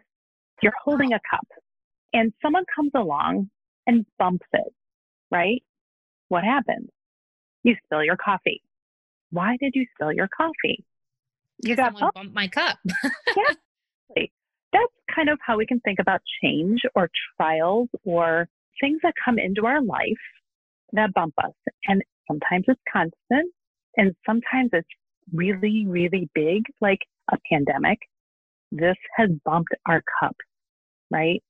You're 0.60 0.72
holding 0.84 1.12
a 1.12 1.20
cup 1.30 1.46
and 2.12 2.32
someone 2.42 2.64
comes 2.74 2.92
along 2.94 3.50
and 3.86 4.06
bumps 4.18 4.46
it, 4.52 4.72
right? 5.30 5.62
What 6.28 6.44
happens? 6.44 6.88
You 7.62 7.76
spill 7.84 8.04
your 8.04 8.16
coffee. 8.16 8.62
Why 9.30 9.56
did 9.60 9.72
you 9.74 9.86
spill 9.94 10.12
your 10.12 10.28
coffee? 10.28 10.84
You 11.62 11.76
got 11.76 11.98
bumped 11.98 12.34
my 12.34 12.48
cup. 12.48 12.78
yeah. 13.36 13.54
That's 14.72 14.92
kind 15.14 15.28
of 15.28 15.38
how 15.44 15.58
we 15.58 15.66
can 15.66 15.80
think 15.80 15.98
about 15.98 16.22
change 16.42 16.80
or 16.94 17.10
trials 17.36 17.88
or 18.04 18.48
things 18.80 19.00
that 19.02 19.12
come 19.22 19.38
into 19.38 19.66
our 19.66 19.82
life 19.82 20.22
that 20.92 21.12
bump 21.14 21.34
us. 21.44 21.52
And 21.86 22.02
sometimes 22.26 22.64
it's 22.68 22.80
constant 22.90 23.52
and 23.96 24.14
sometimes 24.26 24.70
it's 24.72 24.88
really, 25.32 25.84
really 25.86 26.28
big, 26.34 26.62
like 26.80 27.00
a 27.30 27.36
pandemic. 27.50 27.98
This 28.70 28.96
has 29.16 29.28
bumped 29.44 29.74
our 29.86 30.02
cup, 30.20 30.36
right? 31.10 31.42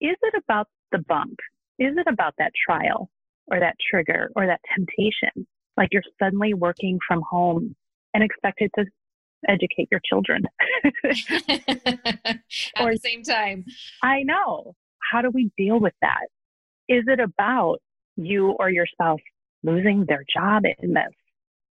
Is 0.00 0.16
it 0.22 0.42
about 0.42 0.68
the 0.92 0.98
bump? 0.98 1.36
Is 1.78 1.94
it 1.98 2.06
about 2.10 2.34
that 2.38 2.52
trial 2.66 3.10
or 3.48 3.60
that 3.60 3.76
trigger 3.90 4.30
or 4.36 4.46
that 4.46 4.60
temptation? 4.74 5.46
Like 5.76 5.88
you're 5.92 6.02
suddenly 6.22 6.54
working 6.54 6.98
from 7.06 7.22
home 7.28 7.76
and 8.14 8.22
expected 8.22 8.70
to 8.78 8.86
educate 9.48 9.88
your 9.90 10.00
children 10.04 10.44
at 10.84 12.40
or, 12.80 12.92
the 12.92 13.00
same 13.02 13.22
time. 13.22 13.64
I 14.02 14.22
know. 14.22 14.74
How 15.12 15.22
do 15.22 15.30
we 15.30 15.50
deal 15.56 15.78
with 15.78 15.94
that? 16.02 16.26
Is 16.88 17.04
it 17.06 17.20
about 17.20 17.78
you 18.16 18.56
or 18.58 18.70
your 18.70 18.86
spouse 18.86 19.20
losing 19.62 20.04
their 20.06 20.24
job 20.34 20.62
in 20.82 20.94
this? 20.94 21.12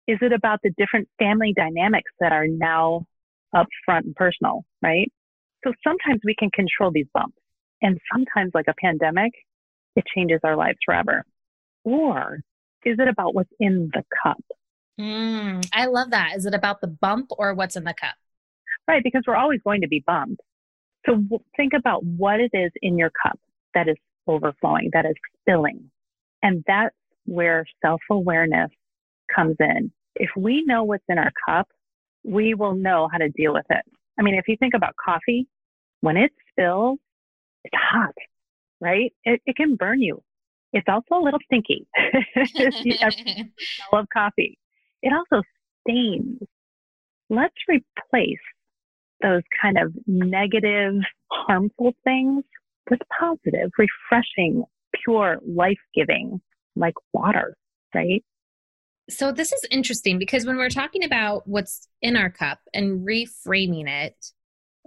Is 0.07 0.17
it 0.21 0.33
about 0.33 0.59
the 0.63 0.71
different 0.77 1.07
family 1.17 1.53
dynamics 1.55 2.11
that 2.19 2.33
are 2.33 2.47
now 2.47 3.05
up 3.55 3.67
front 3.85 4.05
and 4.05 4.15
personal, 4.15 4.65
right? 4.81 5.11
So 5.63 5.73
sometimes 5.83 6.21
we 6.23 6.35
can 6.37 6.49
control 6.51 6.91
these 6.91 7.07
bumps. 7.13 7.37
And 7.81 7.99
sometimes, 8.11 8.51
like 8.53 8.67
a 8.67 8.73
pandemic, 8.81 9.31
it 9.95 10.03
changes 10.15 10.39
our 10.43 10.55
lives 10.55 10.77
forever. 10.85 11.23
Or 11.83 12.41
is 12.85 12.97
it 12.99 13.07
about 13.07 13.33
what's 13.33 13.51
in 13.59 13.89
the 13.93 14.03
cup? 14.23 14.43
Mm, 14.99 15.67
I 15.73 15.85
love 15.85 16.11
that. 16.11 16.35
Is 16.35 16.45
it 16.45 16.53
about 16.53 16.81
the 16.81 16.87
bump 16.87 17.29
or 17.37 17.53
what's 17.53 17.75
in 17.75 17.83
the 17.83 17.93
cup? 17.93 18.15
Right, 18.87 19.03
because 19.03 19.23
we're 19.25 19.35
always 19.35 19.61
going 19.63 19.81
to 19.81 19.87
be 19.87 20.03
bumped. 20.05 20.41
So 21.05 21.23
think 21.57 21.73
about 21.73 22.03
what 22.03 22.39
it 22.39 22.51
is 22.53 22.71
in 22.81 22.97
your 22.97 23.11
cup 23.25 23.39
that 23.73 23.87
is 23.87 23.95
overflowing, 24.27 24.89
that 24.93 25.05
is 25.05 25.15
spilling. 25.41 25.89
And 26.41 26.63
that's 26.67 26.95
where 27.25 27.65
self 27.81 28.01
awareness 28.09 28.69
comes 29.33 29.55
in. 29.59 29.91
If 30.15 30.29
we 30.37 30.63
know 30.65 30.83
what's 30.83 31.03
in 31.09 31.17
our 31.17 31.31
cup, 31.47 31.67
we 32.23 32.53
will 32.53 32.75
know 32.75 33.09
how 33.11 33.17
to 33.17 33.29
deal 33.29 33.53
with 33.53 33.65
it. 33.69 33.83
I 34.19 34.21
mean, 34.21 34.35
if 34.35 34.47
you 34.47 34.55
think 34.57 34.73
about 34.73 34.95
coffee, 35.03 35.47
when 36.01 36.17
it 36.17 36.31
spills, 36.51 36.99
it's 37.63 37.75
hot, 37.75 38.13
right? 38.79 39.13
It, 39.23 39.41
it 39.45 39.55
can 39.55 39.75
burn 39.75 40.01
you. 40.01 40.21
It's 40.73 40.87
also 40.87 41.21
a 41.21 41.23
little 41.23 41.39
stinky. 41.45 41.87
smell 42.45 44.01
of 44.01 44.07
coffee. 44.11 44.57
It 45.03 45.13
also 45.13 45.43
stains. 45.87 46.39
Let's 47.29 47.55
replace 47.67 48.39
those 49.21 49.43
kind 49.61 49.77
of 49.77 49.93
negative, 50.07 50.95
harmful 51.31 51.93
things 52.03 52.43
with 52.89 52.99
positive, 53.17 53.71
refreshing, 53.77 54.63
pure, 55.03 55.37
life 55.47 55.79
giving, 55.95 56.41
like 56.75 56.95
water, 57.13 57.55
right? 57.95 58.23
So, 59.09 59.31
this 59.31 59.51
is 59.51 59.65
interesting 59.69 60.17
because 60.17 60.45
when 60.45 60.57
we're 60.57 60.69
talking 60.69 61.03
about 61.03 61.47
what's 61.47 61.87
in 62.01 62.15
our 62.15 62.29
cup 62.29 62.59
and 62.73 63.05
reframing 63.05 63.87
it 63.87 64.15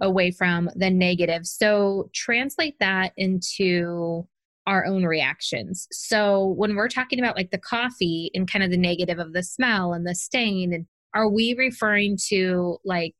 away 0.01 0.31
from 0.31 0.69
the 0.75 0.89
negative, 0.89 1.45
so 1.45 2.09
translate 2.13 2.75
that 2.79 3.13
into 3.15 4.27
our 4.67 4.85
own 4.85 5.05
reactions. 5.05 5.87
So, 5.91 6.53
when 6.57 6.75
we're 6.75 6.89
talking 6.89 7.19
about 7.19 7.35
like 7.35 7.51
the 7.51 7.57
coffee 7.57 8.29
and 8.35 8.51
kind 8.51 8.63
of 8.63 8.69
the 8.69 8.77
negative 8.77 9.17
of 9.17 9.33
the 9.33 9.41
smell 9.41 9.93
and 9.93 10.05
the 10.05 10.13
stain, 10.13 10.73
and 10.73 10.85
are 11.15 11.29
we 11.29 11.55
referring 11.57 12.17
to 12.27 12.77
like 12.85 13.15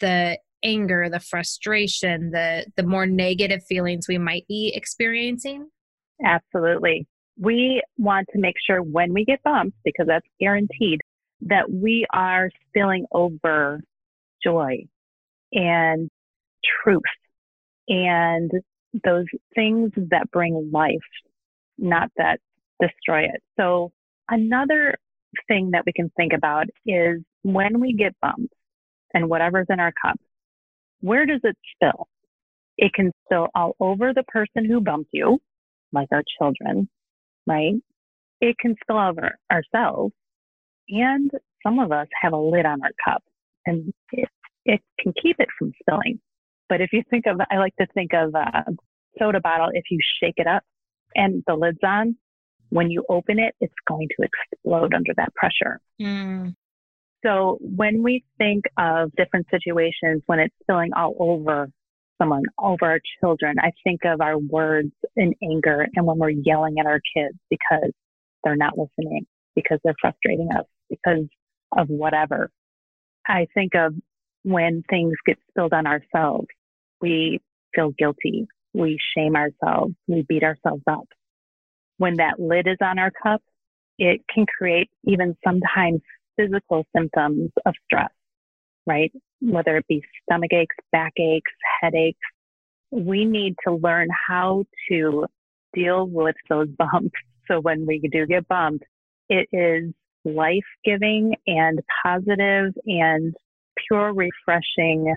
the 0.00 0.38
anger, 0.62 1.08
the 1.10 1.20
frustration, 1.20 2.30
the 2.30 2.66
the 2.76 2.84
more 2.84 3.06
negative 3.06 3.64
feelings 3.64 4.06
we 4.08 4.18
might 4.18 4.46
be 4.46 4.72
experiencing? 4.74 5.68
Absolutely. 6.24 7.06
We 7.38 7.82
want 7.98 8.28
to 8.32 8.38
make 8.38 8.54
sure 8.64 8.80
when 8.80 9.12
we 9.12 9.24
get 9.24 9.42
bumped, 9.42 9.76
because 9.84 10.06
that's 10.06 10.26
guaranteed, 10.38 11.00
that 11.40 11.70
we 11.70 12.06
are 12.12 12.50
spilling 12.68 13.06
over 13.10 13.80
joy 14.44 14.84
and 15.52 16.08
truth 16.82 17.02
and 17.88 18.50
those 19.02 19.26
things 19.54 19.90
that 20.10 20.30
bring 20.30 20.70
life, 20.72 20.94
not 21.78 22.10
that 22.16 22.38
destroy 22.80 23.24
it. 23.24 23.42
So 23.58 23.92
another 24.30 24.96
thing 25.48 25.70
that 25.72 25.84
we 25.86 25.92
can 25.92 26.10
think 26.16 26.32
about 26.32 26.66
is 26.86 27.20
when 27.42 27.80
we 27.80 27.94
get 27.94 28.14
bumped 28.20 28.54
and 29.12 29.28
whatever's 29.28 29.66
in 29.68 29.80
our 29.80 29.92
cup, 30.04 30.18
where 31.00 31.26
does 31.26 31.40
it 31.44 31.56
spill? 31.74 32.06
It 32.76 32.92
can 32.92 33.12
spill 33.24 33.48
all 33.54 33.76
over 33.80 34.12
the 34.12 34.24
person 34.24 34.64
who 34.64 34.80
bumped 34.80 35.10
you, 35.12 35.38
like 35.92 36.08
our 36.12 36.22
children, 36.38 36.88
right? 37.46 37.74
It 38.40 38.56
can 38.58 38.74
spill 38.82 38.98
over 38.98 39.36
ourselves. 39.50 40.12
And 40.88 41.30
some 41.64 41.78
of 41.78 41.92
us 41.92 42.08
have 42.20 42.32
a 42.32 42.38
lid 42.38 42.66
on 42.66 42.82
our 42.82 42.92
cup 43.04 43.22
and 43.66 43.92
it, 44.12 44.28
it 44.64 44.80
can 44.98 45.12
keep 45.20 45.36
it 45.38 45.48
from 45.58 45.72
spilling. 45.80 46.20
But 46.74 46.80
if 46.80 46.92
you 46.92 47.04
think 47.08 47.26
of, 47.28 47.38
I 47.52 47.58
like 47.58 47.76
to 47.76 47.86
think 47.94 48.10
of 48.14 48.34
a 48.34 48.64
soda 49.16 49.38
bottle, 49.40 49.68
if 49.72 49.84
you 49.92 49.98
shake 50.20 50.34
it 50.38 50.48
up 50.48 50.64
and 51.14 51.44
the 51.46 51.54
lid's 51.54 51.78
on, 51.84 52.16
when 52.70 52.90
you 52.90 53.04
open 53.08 53.38
it, 53.38 53.54
it's 53.60 53.72
going 53.86 54.08
to 54.08 54.26
explode 54.26 54.92
under 54.92 55.12
that 55.16 55.32
pressure. 55.36 55.78
Mm. 56.02 56.56
So 57.24 57.58
when 57.60 58.02
we 58.02 58.24
think 58.38 58.64
of 58.76 59.12
different 59.16 59.46
situations 59.52 60.24
when 60.26 60.40
it's 60.40 60.54
spilling 60.62 60.90
all 60.96 61.14
over 61.20 61.68
someone, 62.20 62.42
over 62.58 62.86
our 62.86 63.00
children, 63.20 63.54
I 63.60 63.70
think 63.84 64.00
of 64.04 64.20
our 64.20 64.36
words 64.36 64.90
in 65.14 65.32
anger 65.44 65.86
and 65.94 66.04
when 66.04 66.18
we're 66.18 66.30
yelling 66.30 66.80
at 66.80 66.86
our 66.86 67.00
kids 67.16 67.38
because 67.50 67.92
they're 68.42 68.56
not 68.56 68.76
listening, 68.76 69.26
because 69.54 69.78
they're 69.84 69.94
frustrating 70.00 70.48
us, 70.58 70.66
because 70.90 71.28
of 71.78 71.86
whatever. 71.86 72.50
I 73.28 73.46
think 73.54 73.76
of 73.76 73.94
when 74.44 74.82
things 74.88 75.14
get 75.26 75.38
spilled 75.48 75.72
on 75.72 75.86
ourselves, 75.86 76.48
we 77.04 77.38
feel 77.74 77.90
guilty, 77.98 78.46
we 78.72 78.98
shame 79.14 79.36
ourselves, 79.36 79.94
we 80.08 80.24
beat 80.26 80.42
ourselves 80.42 80.82
up. 80.86 81.06
When 81.98 82.16
that 82.16 82.40
lid 82.40 82.66
is 82.66 82.78
on 82.82 82.98
our 82.98 83.10
cup, 83.10 83.42
it 83.98 84.22
can 84.32 84.46
create 84.46 84.88
even 85.06 85.36
sometimes 85.44 86.00
physical 86.38 86.86
symptoms 86.96 87.50
of 87.66 87.74
stress, 87.84 88.10
right? 88.86 89.12
Whether 89.42 89.76
it 89.76 89.86
be 89.86 90.02
stomach 90.22 90.52
aches, 90.54 90.74
backaches, 90.92 91.42
headaches. 91.82 92.18
We 92.90 93.26
need 93.26 93.54
to 93.66 93.74
learn 93.74 94.08
how 94.26 94.64
to 94.90 95.26
deal 95.74 96.06
with 96.06 96.36
those 96.48 96.68
bumps. 96.78 97.18
So 97.48 97.60
when 97.60 97.84
we 97.86 98.00
do 98.10 98.26
get 98.26 98.48
bumped, 98.48 98.84
it 99.28 99.46
is 99.52 99.92
life 100.24 100.70
giving 100.86 101.34
and 101.46 101.80
positive 102.02 102.72
and 102.86 103.34
pure 103.86 104.14
refreshing. 104.14 105.14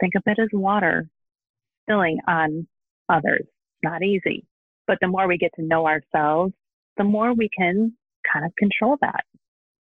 Think 0.00 0.14
of 0.14 0.22
it 0.26 0.38
as 0.38 0.48
water 0.52 1.08
spilling 1.84 2.18
on 2.26 2.66
others. 3.08 3.46
Not 3.82 4.02
easy. 4.02 4.46
But 4.86 4.98
the 5.00 5.08
more 5.08 5.26
we 5.26 5.38
get 5.38 5.52
to 5.56 5.62
know 5.62 5.86
ourselves, 5.86 6.52
the 6.96 7.04
more 7.04 7.32
we 7.32 7.48
can 7.56 7.94
kind 8.30 8.44
of 8.44 8.54
control 8.56 8.96
that. 9.00 9.24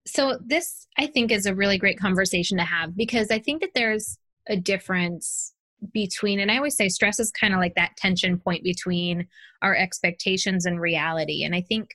So, 0.06 0.38
this 0.44 0.86
I 0.96 1.06
think 1.06 1.30
is 1.30 1.46
a 1.46 1.54
really 1.54 1.76
great 1.76 1.98
conversation 1.98 2.56
to 2.58 2.64
have 2.64 2.96
because 2.96 3.30
I 3.30 3.38
think 3.38 3.60
that 3.60 3.74
there's 3.74 4.18
a 4.48 4.56
difference 4.56 5.52
between, 5.92 6.40
and 6.40 6.50
I 6.50 6.56
always 6.56 6.76
say 6.76 6.88
stress 6.88 7.20
is 7.20 7.30
kind 7.30 7.54
of 7.54 7.60
like 7.60 7.74
that 7.74 7.96
tension 7.96 8.38
point 8.38 8.64
between 8.64 9.28
our 9.62 9.76
expectations 9.76 10.66
and 10.66 10.80
reality. 10.80 11.44
And 11.44 11.54
I 11.54 11.60
think 11.60 11.90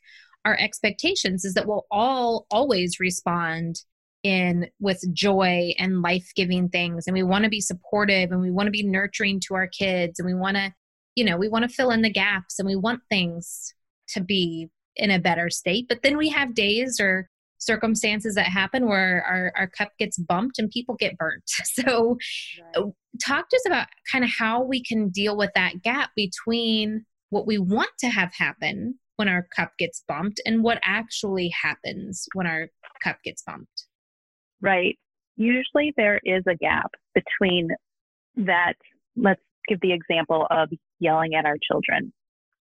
our 0.46 0.58
expectations 0.60 1.44
is 1.46 1.54
that 1.56 1.68
we'll 1.68 1.86
all 1.90 2.46
always 2.52 3.00
respond 3.00 3.82
in 4.24 4.68
with 4.80 5.04
joy 5.14 5.74
and 5.78 6.02
life-giving 6.02 6.70
things 6.70 7.08
and 7.08 7.14
we 7.14 7.24
want 7.24 7.44
to 7.44 7.50
be 7.50 7.62
supportive 7.62 8.32
and 8.32 8.42
we 8.42 8.52
want 8.52 8.68
to 8.68 8.72
be 8.72 8.84
nurturing 8.84 9.40
to 9.40 9.54
our 9.54 9.68
kids 9.68 10.20
and 10.20 10.26
we 10.26 10.34
want 10.34 10.56
to 10.56 10.74
you 11.16 11.24
know 11.24 11.38
we 11.38 11.50
want 11.50 11.68
to 11.68 11.76
fill 11.76 11.92
in 11.92 12.02
the 12.02 12.10
gaps 12.10 12.58
and 12.58 12.68
we 12.68 12.76
want 12.76 13.02
things 13.10 13.74
to 14.08 14.22
be 14.22 14.70
in 14.96 15.12
a 15.12 15.20
better 15.20 15.50
state 15.50 15.86
but 15.90 16.02
then 16.04 16.18
we 16.18 16.30
have 16.30 16.56
days 16.56 17.00
or 17.00 17.30
circumstances 17.64 18.36
that 18.36 18.46
happen 18.46 18.88
where 18.88 19.24
our, 19.28 19.52
our 19.56 19.68
cup 19.68 19.92
gets 19.98 20.18
bumped 20.18 20.60
and 20.60 20.70
people 20.70 20.96
get 20.96 21.18
burnt. 21.18 21.44
So, 21.64 22.18
right. 22.62 22.74
Oh, 22.76 22.96
talk 23.26 23.50
to 23.50 23.56
us 23.56 23.66
about 23.66 23.88
kind 24.12 24.24
of 24.24 24.30
how 24.30 24.64
we 24.64 24.84
can 24.84 25.10
deal 25.10 25.36
with 25.36 25.50
that 25.56 25.82
gap 25.82 26.12
between 26.16 27.06
what 27.30 27.48
we 27.48 27.58
want 27.58 27.90
to 28.00 28.10
have 28.10 28.32
happen 28.34 29.00
when 29.16 29.28
our 29.28 29.48
cup 29.56 29.72
gets 29.80 30.04
bumped 30.08 30.40
and 30.46 30.64
what 30.64 30.80
actually 30.84 31.50
happens 31.50 32.28
when 32.34 32.46
our 32.46 32.68
cup 33.04 33.18
gets 33.24 33.42
bumped. 33.42 33.86
Right. 34.64 34.98
Usually 35.36 35.94
there 35.98 36.20
is 36.24 36.44
a 36.48 36.56
gap 36.56 36.92
between 37.14 37.70
that. 38.38 38.74
Let's 39.16 39.42
give 39.68 39.80
the 39.82 39.94
example 39.94 40.48
of 40.50 40.70
yelling 41.00 41.36
at 41.36 41.46
our 41.46 41.58
children. 41.70 42.14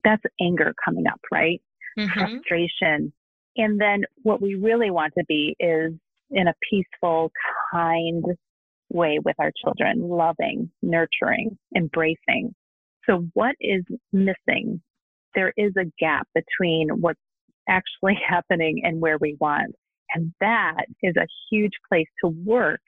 That's 0.03 0.23
anger 0.41 0.73
coming 0.83 1.05
up, 1.07 1.19
right? 1.31 1.61
Mm-hmm. 1.97 2.19
Frustration, 2.19 3.11
And 3.57 3.81
then 3.81 4.03
what 4.23 4.41
we 4.41 4.55
really 4.55 4.89
want 4.89 5.13
to 5.17 5.25
be 5.27 5.55
is 5.59 5.91
in 6.31 6.47
a 6.47 6.53
peaceful, 6.69 7.31
kind 7.71 8.23
way 8.89 9.19
with 9.23 9.35
our 9.39 9.51
children, 9.63 10.07
loving, 10.07 10.71
nurturing, 10.81 11.57
embracing. 11.75 12.55
So, 13.05 13.27
what 13.33 13.55
is 13.59 13.83
missing? 14.13 14.81
There 15.35 15.53
is 15.57 15.73
a 15.77 15.91
gap 15.99 16.27
between 16.33 16.89
what's 17.01 17.19
actually 17.67 18.17
happening 18.27 18.81
and 18.83 19.01
where 19.01 19.17
we 19.19 19.35
want. 19.39 19.75
And 20.13 20.33
that 20.39 20.85
is 21.03 21.15
a 21.17 21.27
huge 21.51 21.73
place 21.87 22.07
to 22.23 22.29
work 22.29 22.81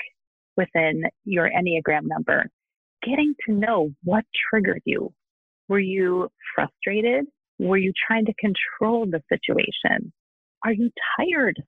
within 0.57 1.03
your 1.25 1.49
Enneagram 1.49 2.03
number. 2.03 2.45
Getting 3.03 3.35
to 3.47 3.53
know 3.53 3.91
what 4.03 4.25
triggered 4.49 4.81
you. 4.85 5.13
Were 5.67 5.79
you 5.79 6.29
frustrated? 6.55 7.25
Were 7.59 7.77
you 7.77 7.93
trying 8.07 8.25
to 8.25 8.33
control 8.33 9.05
the 9.05 9.21
situation? 9.29 10.11
Are 10.65 10.73
you 10.73 10.89
tired? 11.17 11.61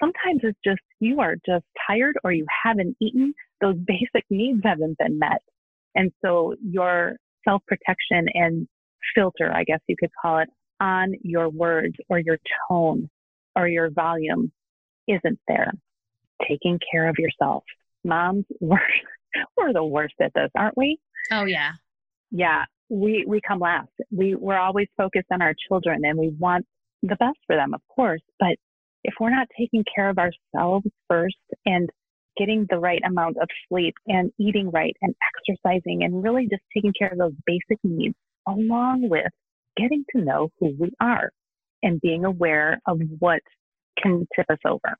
Sometimes 0.00 0.40
it's 0.42 0.58
just 0.64 0.80
you 1.00 1.20
are 1.20 1.36
just 1.46 1.64
tired 1.88 2.16
or 2.22 2.32
you 2.32 2.46
haven't 2.64 2.96
eaten. 3.00 3.32
Those 3.60 3.76
basic 3.86 4.24
needs 4.30 4.60
haven't 4.64 4.98
been 4.98 5.18
met. 5.18 5.42
And 5.94 6.12
so 6.24 6.54
your 6.62 7.16
self 7.48 7.62
protection 7.66 8.26
and 8.34 8.68
filter, 9.14 9.52
I 9.52 9.64
guess 9.64 9.80
you 9.86 9.96
could 9.98 10.10
call 10.20 10.38
it, 10.38 10.48
on 10.80 11.14
your 11.22 11.48
words 11.48 11.94
or 12.08 12.18
your 12.18 12.38
tone 12.68 13.08
or 13.54 13.66
your 13.66 13.90
volume 13.90 14.52
isn't 15.08 15.38
there. 15.48 15.72
Taking 16.48 16.78
care 16.90 17.08
of 17.08 17.16
yourself. 17.18 17.64
Moms, 18.04 18.44
we're, 18.60 18.78
we're 19.56 19.72
the 19.72 19.84
worst 19.84 20.14
at 20.20 20.32
this, 20.34 20.50
aren't 20.56 20.76
we? 20.76 20.98
Oh, 21.32 21.44
yeah. 21.44 21.72
Yeah. 22.30 22.64
We, 22.88 23.24
we 23.26 23.40
come 23.46 23.58
last. 23.58 23.88
We, 24.10 24.34
we're 24.34 24.58
always 24.58 24.88
focused 24.96 25.26
on 25.32 25.42
our 25.42 25.54
children 25.68 26.02
and 26.04 26.18
we 26.18 26.28
want 26.38 26.66
the 27.02 27.16
best 27.16 27.38
for 27.46 27.56
them, 27.56 27.74
of 27.74 27.80
course. 27.88 28.22
But 28.38 28.56
if 29.02 29.14
we're 29.20 29.30
not 29.30 29.48
taking 29.58 29.84
care 29.92 30.08
of 30.08 30.18
ourselves 30.18 30.86
first 31.08 31.36
and 31.64 31.90
getting 32.36 32.66
the 32.68 32.78
right 32.78 33.00
amount 33.06 33.36
of 33.38 33.48
sleep 33.68 33.94
and 34.06 34.30
eating 34.38 34.70
right 34.70 34.96
and 35.00 35.14
exercising 35.48 36.04
and 36.04 36.22
really 36.22 36.46
just 36.50 36.62
taking 36.74 36.92
care 36.96 37.08
of 37.08 37.18
those 37.18 37.32
basic 37.46 37.78
needs 37.82 38.14
along 38.46 39.08
with 39.08 39.26
getting 39.76 40.04
to 40.14 40.22
know 40.22 40.50
who 40.60 40.74
we 40.78 40.90
are 41.00 41.30
and 41.82 42.00
being 42.00 42.24
aware 42.24 42.80
of 42.86 43.00
what 43.18 43.40
can 44.00 44.26
tip 44.34 44.46
us 44.50 44.58
over. 44.64 44.96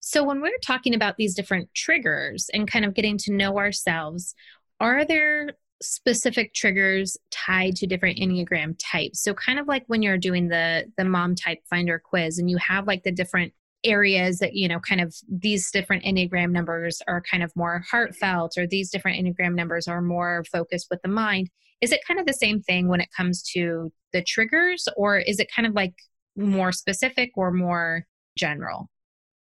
So, 0.00 0.24
when 0.24 0.40
we're 0.40 0.52
talking 0.62 0.94
about 0.94 1.16
these 1.16 1.34
different 1.34 1.68
triggers 1.74 2.48
and 2.52 2.70
kind 2.70 2.84
of 2.84 2.94
getting 2.94 3.18
to 3.18 3.32
know 3.32 3.58
ourselves, 3.58 4.34
are 4.80 5.04
there 5.04 5.50
specific 5.82 6.52
triggers 6.54 7.16
tied 7.30 7.74
to 7.76 7.86
different 7.86 8.18
enneagram 8.18 8.74
types 8.78 9.22
so 9.22 9.32
kind 9.32 9.58
of 9.58 9.66
like 9.66 9.82
when 9.86 10.02
you're 10.02 10.18
doing 10.18 10.48
the 10.48 10.84
the 10.98 11.04
mom 11.04 11.34
type 11.34 11.58
finder 11.70 11.98
quiz 11.98 12.38
and 12.38 12.50
you 12.50 12.58
have 12.58 12.86
like 12.86 13.02
the 13.02 13.10
different 13.10 13.52
areas 13.82 14.38
that 14.40 14.52
you 14.54 14.68
know 14.68 14.78
kind 14.78 15.00
of 15.00 15.14
these 15.26 15.70
different 15.70 16.04
enneagram 16.04 16.50
numbers 16.50 17.00
are 17.08 17.22
kind 17.22 17.42
of 17.42 17.50
more 17.56 17.82
heartfelt 17.90 18.58
or 18.58 18.66
these 18.66 18.90
different 18.90 19.18
enneagram 19.18 19.54
numbers 19.54 19.88
are 19.88 20.02
more 20.02 20.44
focused 20.52 20.88
with 20.90 21.00
the 21.00 21.08
mind 21.08 21.48
is 21.80 21.92
it 21.92 22.00
kind 22.06 22.20
of 22.20 22.26
the 22.26 22.32
same 22.34 22.60
thing 22.60 22.88
when 22.88 23.00
it 23.00 23.08
comes 23.16 23.42
to 23.42 23.90
the 24.12 24.22
triggers 24.22 24.86
or 24.98 25.18
is 25.18 25.40
it 25.40 25.48
kind 25.54 25.66
of 25.66 25.72
like 25.72 25.94
more 26.36 26.72
specific 26.72 27.30
or 27.36 27.50
more 27.50 28.04
general 28.40 28.88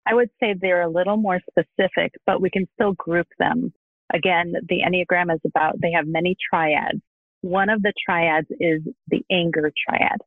i 0.07 0.15
would 0.15 0.31
say 0.41 0.55
they're 0.61 0.83
a 0.83 0.91
little 0.91 1.17
more 1.17 1.41
specific 1.51 2.13
but 2.25 2.41
we 2.41 2.51
can 2.51 2.67
still 2.75 2.93
group 2.93 3.27
them 3.39 3.73
Again, 4.15 4.55
the 4.69 4.83
Enneagram 4.87 5.35
is 5.35 5.41
about, 5.45 5.81
they 5.81 5.93
have 5.93 6.07
many 6.07 6.37
triads. 6.51 7.01
One 7.41 7.69
of 7.69 7.83
the 7.83 7.93
triads 8.05 8.47
is 8.61 8.83
the 9.09 9.23
anger 9.31 9.73
triad. 9.87 10.19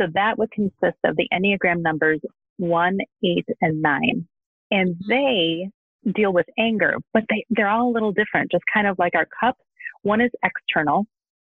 So 0.00 0.08
that 0.14 0.38
would 0.38 0.50
consist 0.50 0.98
of 1.04 1.16
the 1.16 1.28
Enneagram 1.32 1.82
numbers 1.82 2.20
one, 2.56 2.98
eight, 3.24 3.46
and 3.60 3.80
nine. 3.80 4.26
And 4.70 4.96
mm-hmm. 4.96 5.10
they 5.10 6.12
deal 6.12 6.32
with 6.32 6.46
anger, 6.58 6.96
but 7.12 7.24
they, 7.28 7.44
they're 7.50 7.68
all 7.68 7.90
a 7.90 7.92
little 7.94 8.12
different, 8.12 8.50
just 8.50 8.64
kind 8.72 8.86
of 8.86 8.98
like 8.98 9.14
our 9.14 9.26
cup. 9.40 9.56
One 10.02 10.20
is 10.20 10.30
external, 10.42 11.06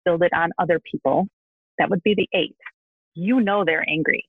build 0.05 0.23
it 0.23 0.33
on 0.33 0.51
other 0.57 0.79
people. 0.91 1.27
That 1.77 1.89
would 1.89 2.01
be 2.03 2.15
the 2.15 2.27
eight. 2.33 2.57
You 3.13 3.39
know 3.39 3.63
they're 3.65 3.85
angry. 3.87 4.27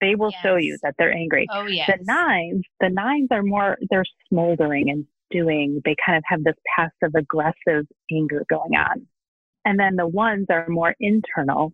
They 0.00 0.14
will 0.14 0.30
yes. 0.32 0.40
show 0.42 0.56
you 0.56 0.76
that 0.82 0.94
they're 0.98 1.12
angry. 1.12 1.46
Oh, 1.50 1.66
yes. 1.66 1.90
The 1.90 2.04
nines, 2.04 2.62
the 2.80 2.90
nines 2.90 3.28
are 3.30 3.42
more, 3.42 3.78
they're 3.90 4.04
smoldering 4.28 4.90
and 4.90 5.06
doing, 5.30 5.80
they 5.84 5.96
kind 6.04 6.18
of 6.18 6.24
have 6.26 6.44
this 6.44 6.56
passive 6.76 7.14
aggressive 7.16 7.86
anger 8.12 8.44
going 8.50 8.76
on. 8.76 9.06
And 9.64 9.78
then 9.78 9.96
the 9.96 10.06
ones 10.06 10.46
are 10.50 10.68
more 10.68 10.94
internal. 11.00 11.72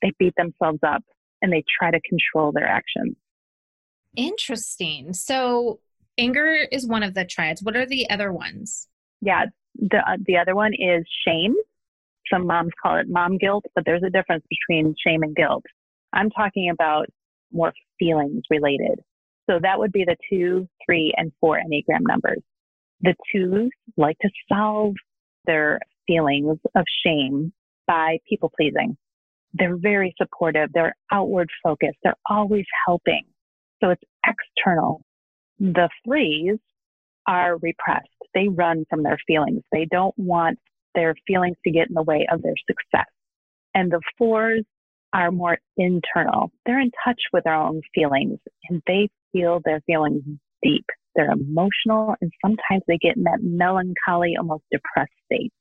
They 0.00 0.12
beat 0.18 0.34
themselves 0.36 0.78
up 0.86 1.02
and 1.42 1.52
they 1.52 1.64
try 1.78 1.90
to 1.90 2.00
control 2.00 2.52
their 2.52 2.66
actions. 2.66 3.16
Interesting. 4.16 5.12
So 5.12 5.80
anger 6.16 6.66
is 6.72 6.86
one 6.86 7.02
of 7.02 7.14
the 7.14 7.24
triads. 7.24 7.62
What 7.62 7.76
are 7.76 7.86
the 7.86 8.08
other 8.08 8.32
ones? 8.32 8.88
Yeah, 9.20 9.46
the 9.74 9.98
uh, 9.98 10.16
the 10.24 10.38
other 10.38 10.54
one 10.54 10.72
is 10.72 11.04
shame. 11.26 11.54
Some 12.32 12.46
moms 12.46 12.72
call 12.82 12.96
it 12.96 13.08
mom 13.08 13.38
guilt, 13.38 13.64
but 13.74 13.84
there's 13.84 14.02
a 14.02 14.10
difference 14.10 14.44
between 14.48 14.94
shame 15.06 15.22
and 15.22 15.36
guilt. 15.36 15.64
I'm 16.12 16.30
talking 16.30 16.70
about 16.70 17.06
more 17.52 17.72
feelings 17.98 18.42
related. 18.50 19.00
So 19.48 19.58
that 19.62 19.78
would 19.78 19.92
be 19.92 20.04
the 20.04 20.16
two, 20.30 20.68
three, 20.84 21.12
and 21.16 21.32
four 21.40 21.58
Enneagram 21.58 22.00
numbers. 22.02 22.42
The 23.00 23.14
twos 23.32 23.70
like 23.96 24.16
to 24.22 24.30
solve 24.48 24.94
their 25.46 25.80
feelings 26.06 26.58
of 26.74 26.84
shame 27.04 27.52
by 27.86 28.18
people 28.28 28.50
pleasing. 28.56 28.96
They're 29.54 29.76
very 29.76 30.14
supportive. 30.20 30.70
They're 30.72 30.96
outward 31.12 31.48
focused. 31.62 31.98
They're 32.02 32.14
always 32.28 32.66
helping. 32.86 33.22
So 33.82 33.90
it's 33.90 34.02
external. 34.26 35.02
The 35.58 35.88
threes 36.04 36.58
are 37.26 37.56
repressed. 37.58 38.08
They 38.34 38.48
run 38.48 38.84
from 38.90 39.02
their 39.02 39.18
feelings. 39.26 39.62
They 39.72 39.86
don't 39.90 40.16
want 40.18 40.58
their 40.94 41.14
feelings 41.26 41.56
to 41.64 41.70
get 41.70 41.88
in 41.88 41.94
the 41.94 42.02
way 42.02 42.26
of 42.30 42.42
their 42.42 42.54
success. 42.68 43.06
And 43.74 43.90
the 43.90 44.00
fours 44.18 44.64
are 45.12 45.30
more 45.30 45.58
internal. 45.76 46.50
They're 46.64 46.80
in 46.80 46.90
touch 47.04 47.20
with 47.32 47.44
their 47.44 47.54
own 47.54 47.80
feelings 47.94 48.38
and 48.68 48.82
they 48.86 49.08
feel 49.32 49.60
their 49.64 49.80
feelings 49.86 50.22
deep. 50.62 50.84
They're 51.14 51.30
emotional 51.30 52.14
and 52.20 52.30
sometimes 52.44 52.82
they 52.86 52.98
get 52.98 53.16
in 53.16 53.24
that 53.24 53.38
melancholy, 53.42 54.34
almost 54.38 54.64
depressed 54.70 55.12
state. 55.24 55.52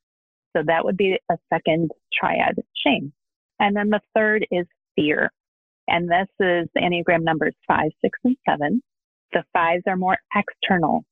So 0.55 0.63
that 0.67 0.85
would 0.85 0.97
be 0.97 1.17
a 1.31 1.37
second 1.53 1.91
triad, 2.13 2.55
shame. 2.85 3.13
And 3.59 3.75
then 3.75 3.89
the 3.89 4.01
third 4.13 4.45
is 4.51 4.65
fear. 4.95 5.31
And 5.87 6.09
this 6.09 6.27
is 6.39 6.67
Enneagram 6.77 7.23
numbers 7.23 7.55
five, 7.67 7.91
six, 8.01 8.17
and 8.23 8.35
seven. 8.47 8.81
The 9.33 9.43
fives 9.53 9.83
are 9.87 9.97
more 9.97 10.17
external. 10.35 11.03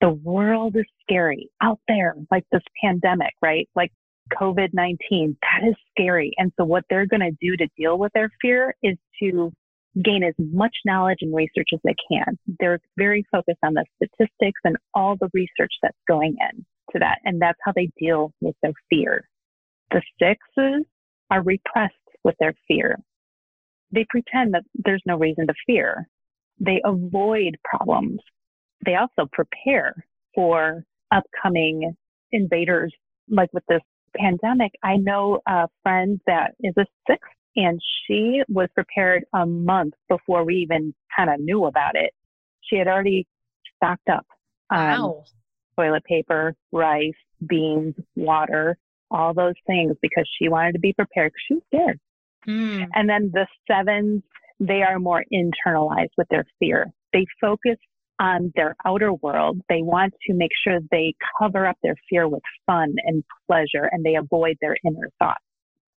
The 0.00 0.10
world 0.10 0.76
is 0.76 0.84
scary 1.02 1.48
out 1.62 1.80
there, 1.88 2.14
like 2.30 2.44
this 2.52 2.62
pandemic, 2.82 3.34
right? 3.42 3.68
Like 3.74 3.92
COVID 4.40 4.68
19. 4.72 5.36
That 5.42 5.68
is 5.68 5.74
scary. 5.90 6.32
And 6.38 6.52
so 6.56 6.64
what 6.64 6.84
they're 6.90 7.06
going 7.06 7.20
to 7.20 7.36
do 7.40 7.56
to 7.56 7.68
deal 7.76 7.98
with 7.98 8.12
their 8.14 8.30
fear 8.40 8.74
is 8.82 8.96
to 9.22 9.52
gain 10.02 10.22
as 10.22 10.34
much 10.38 10.74
knowledge 10.84 11.18
and 11.20 11.34
research 11.34 11.68
as 11.72 11.80
they 11.84 11.94
can. 12.10 12.38
They're 12.60 12.80
very 12.96 13.24
focused 13.30 13.58
on 13.64 13.74
the 13.74 13.84
statistics 13.96 14.60
and 14.64 14.76
all 14.94 15.16
the 15.16 15.30
research 15.32 15.72
that's 15.82 15.96
going 16.06 16.36
in 16.40 16.64
to 16.92 16.98
that. 17.00 17.18
And 17.24 17.40
that's 17.40 17.58
how 17.64 17.72
they 17.74 17.90
deal 17.98 18.32
with 18.40 18.54
their 18.62 18.72
fear. 18.90 19.28
The 19.90 20.02
sixes 20.20 20.84
are 21.30 21.42
repressed 21.42 21.94
with 22.24 22.36
their 22.38 22.54
fear. 22.66 22.98
They 23.90 24.06
pretend 24.08 24.54
that 24.54 24.64
there's 24.74 25.02
no 25.06 25.16
reason 25.16 25.46
to 25.46 25.54
fear. 25.66 26.08
They 26.60 26.80
avoid 26.84 27.56
problems. 27.64 28.20
They 28.84 28.96
also 28.96 29.28
prepare 29.32 29.94
for 30.34 30.84
upcoming 31.10 31.94
invaders, 32.32 32.92
like 33.28 33.50
with 33.52 33.64
this 33.68 33.80
pandemic. 34.16 34.72
I 34.82 34.96
know 34.96 35.40
a 35.46 35.68
friend 35.82 36.20
that 36.26 36.54
is 36.60 36.74
a 36.78 36.86
six 37.08 37.20
and 37.56 37.80
she 38.06 38.42
was 38.48 38.68
prepared 38.74 39.24
a 39.34 39.44
month 39.44 39.94
before 40.08 40.44
we 40.44 40.56
even 40.56 40.94
kind 41.16 41.30
of 41.30 41.40
knew 41.40 41.64
about 41.64 41.96
it. 41.96 42.12
She 42.62 42.76
had 42.76 42.86
already 42.86 43.26
stocked 43.76 44.08
up 44.08 44.26
on 44.70 45.00
wow. 45.00 45.24
toilet 45.76 46.04
paper, 46.04 46.54
rice, 46.72 47.12
beans, 47.46 47.94
water, 48.14 48.76
all 49.10 49.34
those 49.34 49.54
things 49.66 49.96
because 50.02 50.28
she 50.38 50.48
wanted 50.48 50.72
to 50.72 50.78
be 50.78 50.92
prepared 50.92 51.32
because 51.32 51.42
she 51.48 51.54
was 51.54 51.62
scared. 51.74 52.00
Mm. 52.46 52.86
And 52.94 53.08
then 53.08 53.30
the 53.32 53.46
sevens, 53.70 54.22
they 54.60 54.82
are 54.82 54.98
more 54.98 55.24
internalized 55.32 56.10
with 56.16 56.28
their 56.30 56.44
fear. 56.58 56.86
They 57.12 57.26
focus 57.40 57.76
on 58.18 58.52
their 58.56 58.76
outer 58.84 59.12
world. 59.12 59.60
They 59.68 59.82
want 59.82 60.14
to 60.26 60.34
make 60.34 60.50
sure 60.64 60.78
they 60.90 61.14
cover 61.40 61.66
up 61.66 61.76
their 61.82 61.96
fear 62.08 62.28
with 62.28 62.42
fun 62.66 62.94
and 63.04 63.24
pleasure 63.46 63.88
and 63.90 64.04
they 64.04 64.16
avoid 64.16 64.56
their 64.60 64.76
inner 64.84 65.10
thoughts. 65.18 65.42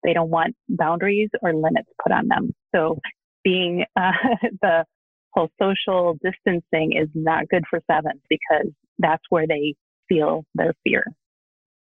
They 0.04 0.12
don't 0.12 0.30
want 0.30 0.54
boundaries 0.68 1.30
or 1.42 1.54
limits 1.54 1.88
put 2.02 2.12
on 2.12 2.28
them. 2.28 2.52
So 2.74 2.98
being 3.44 3.84
uh, 3.96 4.12
the 4.60 4.84
whole 5.32 5.48
social 5.60 6.18
distancing 6.22 6.92
is 6.92 7.08
not 7.14 7.48
good 7.48 7.64
for 7.68 7.80
sevens 7.90 8.20
because 8.28 8.68
that's 8.98 9.22
where 9.30 9.46
they 9.46 9.74
feel 10.08 10.44
their 10.54 10.74
fear. 10.84 11.04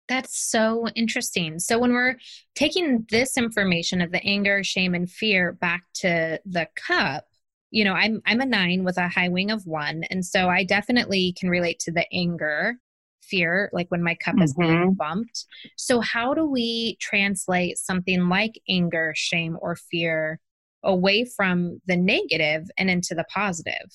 That's 0.09 0.37
so 0.37 0.89
interesting. 0.97 1.61
So, 1.61 1.79
when 1.79 1.93
we're 1.93 2.17
taking 2.57 3.07
this 3.11 3.37
information 3.37 4.01
of 4.01 4.11
the 4.11 4.23
anger, 4.25 4.65
shame, 4.65 4.93
and 4.93 5.09
fear 5.09 5.53
back 5.53 5.85
to 5.95 6.41
the 6.45 6.67
cup, 6.75 7.27
you 7.71 7.85
know, 7.85 7.93
I'm 7.93 8.21
I'm 8.27 8.41
a 8.41 8.47
9 8.47 8.85
with 8.85 8.99
a 8.99 9.09
high 9.09 9.29
wing 9.29 9.51
of 9.51 9.67
1, 9.67 10.05
and 10.11 10.25
so 10.25 10.49
I 10.49 10.65
definitely 10.65 11.35
can 11.39 11.49
relate 11.49 11.79
to 11.81 11.93
the 11.93 12.07
anger, 12.13 12.77
fear, 13.23 13.71
like 13.73 13.89
when 13.91 14.03
my 14.03 14.15
cup 14.15 14.35
mm-hmm. 14.35 14.43
is 14.43 14.55
being 14.55 14.73
mm-hmm. 14.73 14.93
bumped. 14.93 15.47
So 15.77 16.01
how 16.01 16.35
do 16.35 16.45
we 16.45 16.97
translate 17.01 17.79
something 17.79 18.29
like 18.29 18.61
anger, 18.69 19.13
shame 19.17 19.57
or 19.61 19.77
fear 19.77 20.41
away 20.83 21.25
from 21.25 21.81
the 21.87 21.97
negative 21.97 22.69
and 22.79 22.91
into 22.91 23.15
the 23.15 23.25
positive? 23.33 23.91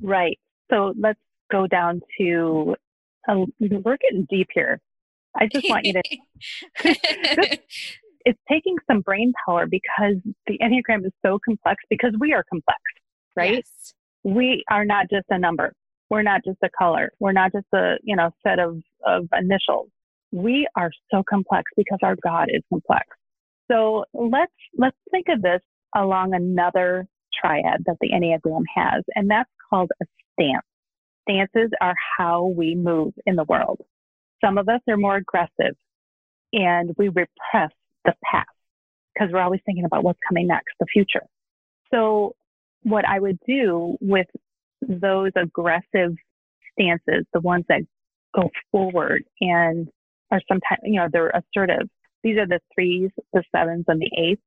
Right. 0.00 0.38
So 0.70 0.92
let's 0.98 1.20
go 1.50 1.66
down 1.66 2.00
to 2.20 2.74
we're 3.58 3.98
getting 3.98 4.26
deep 4.30 4.48
here. 4.54 4.80
I 5.36 5.48
just 5.52 5.68
want 5.68 5.86
you 5.86 5.94
to. 5.94 6.02
it's 8.24 8.38
taking 8.50 8.76
some 8.90 9.00
brain 9.00 9.32
power 9.46 9.66
because 9.66 10.16
the 10.46 10.58
Enneagram 10.58 11.04
is 11.04 11.12
so 11.24 11.38
complex 11.44 11.82
because 11.88 12.12
we 12.18 12.32
are 12.32 12.44
complex, 12.50 12.80
right? 13.38 13.54
Yes. 13.54 13.94
We 14.24 14.64
are 14.70 14.84
not 14.84 15.06
just 15.10 15.26
a 15.30 15.38
number. 15.38 15.72
We're 16.10 16.22
not 16.22 16.42
just 16.44 16.58
a 16.62 16.68
color. 16.76 17.12
We're 17.20 17.32
not 17.32 17.52
just 17.52 17.66
a, 17.74 17.96
you 18.02 18.16
know, 18.16 18.30
set 18.46 18.58
of, 18.58 18.82
of 19.06 19.28
initials. 19.38 19.88
We 20.32 20.66
are 20.76 20.90
so 21.10 21.22
complex 21.28 21.70
because 21.76 21.98
our 22.02 22.16
God 22.22 22.48
is 22.50 22.62
complex. 22.68 23.06
So 23.70 24.04
let's, 24.14 24.52
let's 24.76 24.96
think 25.10 25.26
of 25.28 25.42
this 25.42 25.60
along 25.94 26.34
another 26.34 27.06
triad 27.40 27.84
that 27.86 27.96
the 28.00 28.10
Enneagram 28.10 28.64
has, 28.74 29.04
and 29.14 29.30
that's 29.30 29.50
called 29.70 29.90
a 30.02 30.06
stance. 30.32 30.64
Stances 31.28 31.70
are 31.80 31.94
how 32.16 32.46
we 32.46 32.74
move 32.74 33.12
in 33.26 33.36
the 33.36 33.44
world. 33.44 33.80
Some 34.42 34.56
of 34.58 34.68
us 34.68 34.80
are 34.88 34.96
more 34.96 35.16
aggressive 35.16 35.76
and 36.52 36.94
we 36.96 37.08
repress 37.08 37.70
the 38.04 38.14
past 38.24 38.48
because 39.14 39.32
we're 39.32 39.40
always 39.40 39.60
thinking 39.66 39.84
about 39.84 40.04
what's 40.04 40.18
coming 40.26 40.46
next, 40.46 40.74
the 40.80 40.86
future. 40.90 41.26
So 41.92 42.34
what 42.82 43.04
I 43.06 43.18
would 43.18 43.38
do 43.46 43.96
with 44.00 44.26
those 44.80 45.32
aggressive 45.36 46.14
stances, 46.72 47.26
the 47.32 47.40
ones 47.40 47.64
that 47.68 47.82
go 48.34 48.50
forward 48.70 49.24
and 49.40 49.88
are 50.30 50.40
sometimes, 50.48 50.80
you 50.84 51.00
know, 51.00 51.08
they're 51.10 51.30
assertive. 51.30 51.88
These 52.22 52.38
are 52.38 52.46
the 52.46 52.60
threes, 52.74 53.10
the 53.32 53.42
sevens, 53.54 53.84
and 53.88 54.00
the 54.00 54.10
eights. 54.18 54.42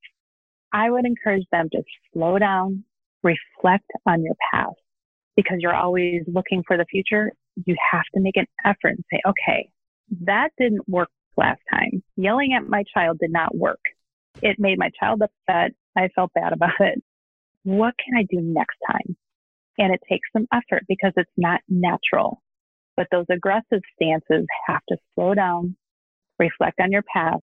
I 0.74 0.90
would 0.90 1.06
encourage 1.06 1.46
them 1.52 1.70
to 1.72 1.84
slow 2.14 2.38
down, 2.40 2.84
reflect 3.24 3.86
on 4.06 4.24
your 4.24 4.36
past 4.54 4.76
because 5.36 5.58
you're 5.60 5.76
always 5.76 6.22
looking 6.28 6.64
for 6.66 6.78
the 6.78 6.86
future. 6.86 7.32
You 7.66 7.76
have 7.92 8.04
to 8.16 8.22
make 8.22 8.38
an 8.38 8.48
effort 8.66 8.96
and 8.96 9.04
say, 9.12 9.20
okay, 9.28 9.70
that 10.22 10.50
didn't 10.58 10.88
work 10.88 11.10
last 11.38 11.62
time. 11.72 12.04
Yelling 12.16 12.54
at 12.54 12.68
my 12.68 12.84
child 12.94 13.20
did 13.20 13.32
not 13.32 13.56
work. 13.56 13.80
It 14.42 14.58
made 14.60 14.78
my 14.78 14.90
child 15.00 15.22
upset. 15.22 15.72
I 15.98 16.10
felt 16.16 16.32
bad 16.34 16.54
about 16.54 16.80
it. 16.80 17.02
What 17.64 17.94
can 18.04 18.18
I 18.18 18.24
do 18.24 18.42
next 18.42 18.78
time? 18.90 19.16
And 19.78 19.94
it 19.94 20.02
takes 20.10 20.28
some 20.34 20.48
effort 20.54 20.84
because 20.88 21.14
it's 21.16 21.32
not 21.38 21.62
natural. 21.70 22.42
But 22.98 23.08
those 23.12 23.26
aggressive 23.32 23.82
stances 23.96 24.46
have 24.68 24.82
to 24.90 24.98
slow 25.16 25.34
down, 25.34 25.76
reflect 26.40 26.80
on 26.80 26.92
your 26.92 27.04
past, 27.04 27.42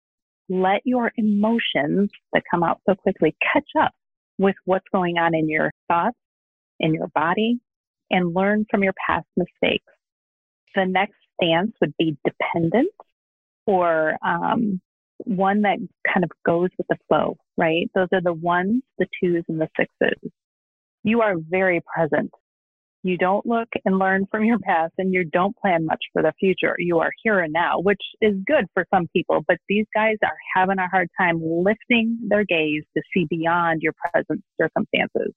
let 0.50 0.82
your 0.86 1.12
emotions 1.18 2.10
that 2.34 2.44
come 2.50 2.64
out 2.64 2.80
so 2.88 2.96
quickly 2.96 3.36
catch 3.54 3.70
up 3.80 3.94
with 4.38 4.56
what's 4.66 4.86
going 4.92 5.18
on 5.18 5.34
in 5.34 5.50
your 5.50 5.72
thoughts, 5.88 6.18
in 6.80 6.94
your 6.94 7.08
body, 7.14 7.60
and 8.10 8.34
learn 8.34 8.66
from 8.70 8.84
your 8.84 8.94
past 9.08 9.28
mistakes. 9.38 9.92
The 10.76 10.86
next 10.86 11.16
stance 11.42 11.72
would 11.82 11.94
be 11.98 12.18
dependent 12.26 12.92
or 13.66 14.18
um, 14.26 14.82
one 15.20 15.62
that 15.62 15.78
kind 16.12 16.24
of 16.24 16.32
goes 16.46 16.70
with 16.78 16.88
the 16.88 16.98
flow, 17.08 17.38
right? 17.58 17.90
Those 17.96 18.08
are 18.14 18.22
the 18.22 18.34
ones, 18.34 18.84
the 18.98 19.08
twos, 19.22 19.44
and 19.48 19.60
the 19.60 19.70
sixes. 19.78 20.32
You 21.04 21.22
are 21.22 21.36
very 21.50 21.82
present. 21.94 22.32
You 23.04 23.18
don't 23.18 23.46
look 23.48 23.70
and 23.84 23.98
learn 23.98 24.28
from 24.30 24.46
your 24.46 24.60
past 24.60 24.94
and 25.00 25.12
you 25.12 25.24
don't 25.24 25.58
plan 25.58 25.88
much 25.88 26.04
for 26.14 26.22
the 26.22 26.34
future. 26.40 26.76
You 26.78 27.00
are 27.00 27.12
here 27.24 27.40
and 27.40 27.52
now, 27.52 27.80
which 27.80 28.02
is 28.22 28.36
good 28.46 28.66
for 28.76 28.86
some 28.94 29.08
people, 29.16 29.44
but 29.48 29.58
these 29.68 29.88
guys 29.96 30.18
are 30.24 30.38
having 30.56 30.78
a 30.78 30.88
hard 30.88 31.10
time 31.20 31.40
lifting 31.42 32.20
their 32.28 32.46
gaze 32.46 32.84
to 32.96 33.02
see 33.12 33.26
beyond 33.28 33.82
your 33.82 33.94
present 33.94 34.44
circumstances. 34.62 35.34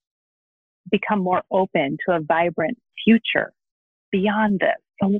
Become 0.90 1.20
more 1.20 1.42
open 1.50 1.96
to 2.06 2.16
a 2.16 2.20
vibrant 2.20 2.76
future 3.02 3.52
beyond 4.12 4.60
this. 4.60 4.76
So 5.02 5.18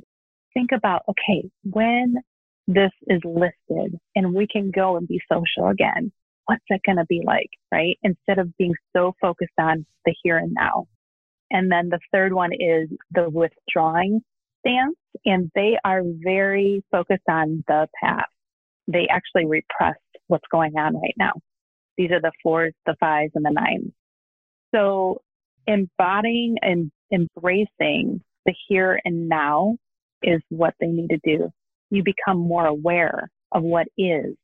think 0.53 0.69
about, 0.71 1.01
okay, 1.09 1.49
when 1.63 2.15
this 2.67 2.91
is 3.07 3.21
listed 3.23 3.99
and 4.15 4.33
we 4.33 4.47
can 4.47 4.71
go 4.71 4.97
and 4.97 5.07
be 5.07 5.19
social 5.31 5.67
again. 5.69 6.11
What's 6.45 6.63
it 6.69 6.81
going 6.85 6.97
to 6.97 7.05
be 7.05 7.21
like, 7.25 7.49
right? 7.71 7.97
Instead 8.03 8.39
of 8.39 8.55
being 8.57 8.73
so 8.95 9.13
focused 9.21 9.53
on 9.59 9.85
the 10.05 10.15
here 10.23 10.37
and 10.37 10.53
now. 10.53 10.87
And 11.51 11.71
then 11.71 11.89
the 11.89 11.99
third 12.11 12.33
one 12.33 12.51
is 12.53 12.89
the 13.11 13.29
withdrawing 13.29 14.21
stance, 14.59 14.97
and 15.25 15.51
they 15.55 15.77
are 15.83 16.01
very 16.23 16.83
focused 16.91 17.27
on 17.29 17.63
the 17.67 17.87
past. 18.01 18.25
They 18.87 19.07
actually 19.09 19.45
repress 19.45 19.95
what's 20.27 20.45
going 20.51 20.73
on 20.77 20.95
right 20.95 21.13
now. 21.17 21.33
These 21.97 22.11
are 22.11 22.21
the 22.21 22.31
fours, 22.43 22.73
the 22.85 22.95
fives, 22.99 23.31
and 23.35 23.45
the 23.45 23.51
nines. 23.51 23.93
So 24.73 25.21
embodying 25.67 26.57
and 26.61 26.91
embracing 27.11 28.21
the 28.45 28.53
here 28.67 28.99
and 29.05 29.29
now 29.29 29.77
is 30.21 30.41
what 30.49 30.73
they 30.79 30.87
need 30.87 31.09
to 31.09 31.19
do 31.23 31.51
you 31.89 32.03
become 32.03 32.37
more 32.37 32.65
aware 32.65 33.29
of 33.51 33.63
what 33.63 33.87
is, 33.97 34.35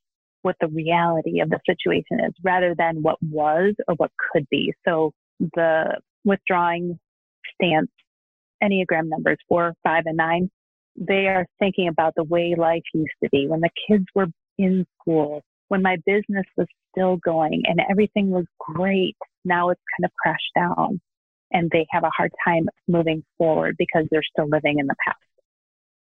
what 0.42 0.56
the 0.60 0.68
reality 0.68 1.40
of 1.40 1.50
the 1.50 1.60
situation 1.66 2.20
is, 2.26 2.34
rather 2.44 2.76
than 2.78 3.02
what 3.02 3.18
was 3.22 3.74
or 3.88 3.96
what 3.96 4.12
could 4.32 4.48
be. 4.50 4.74
So 4.88 5.12
the 5.40 6.00
withdrawing 6.24 7.00
stance, 7.56 7.92
Enneagram 8.64 9.10
numbers 9.10 9.38
four, 9.48 9.74
five, 9.84 10.04
and 10.06 10.18
nine, 10.18 10.50
they 10.96 11.28
are 11.28 11.46
thinking 11.60 11.88
about 11.88 12.14
the 12.16 12.24
way 12.24 12.56
life 12.58 12.84
used 12.94 13.14
to 13.24 13.30
be 13.30 13.48
when 13.48 13.62
the 13.62 13.70
kids 13.88 14.06
were 14.14 14.28
in 14.58 14.86
school, 15.00 15.42
when 15.70 15.82
my 15.82 15.98
business 16.06 16.46
was 16.58 16.68
still 16.92 17.18
going 17.18 17.64
and 17.66 17.80
everything 17.90 18.30
was 18.30 18.46
great. 18.60 19.16
Now 19.46 19.70
it's 19.70 19.82
kind 19.98 20.06
of 20.06 20.12
crashed 20.22 20.52
down 20.56 21.00
and 21.52 21.70
they 21.72 21.86
have 21.92 22.04
a 22.04 22.12
hard 22.16 22.32
time 22.46 22.68
moving 22.88 23.24
forward 23.38 23.76
because 23.78 24.06
they're 24.12 24.24
still 24.24 24.48
living 24.48 24.80
in 24.80 24.88
the 24.88 24.96
past. 25.06 25.18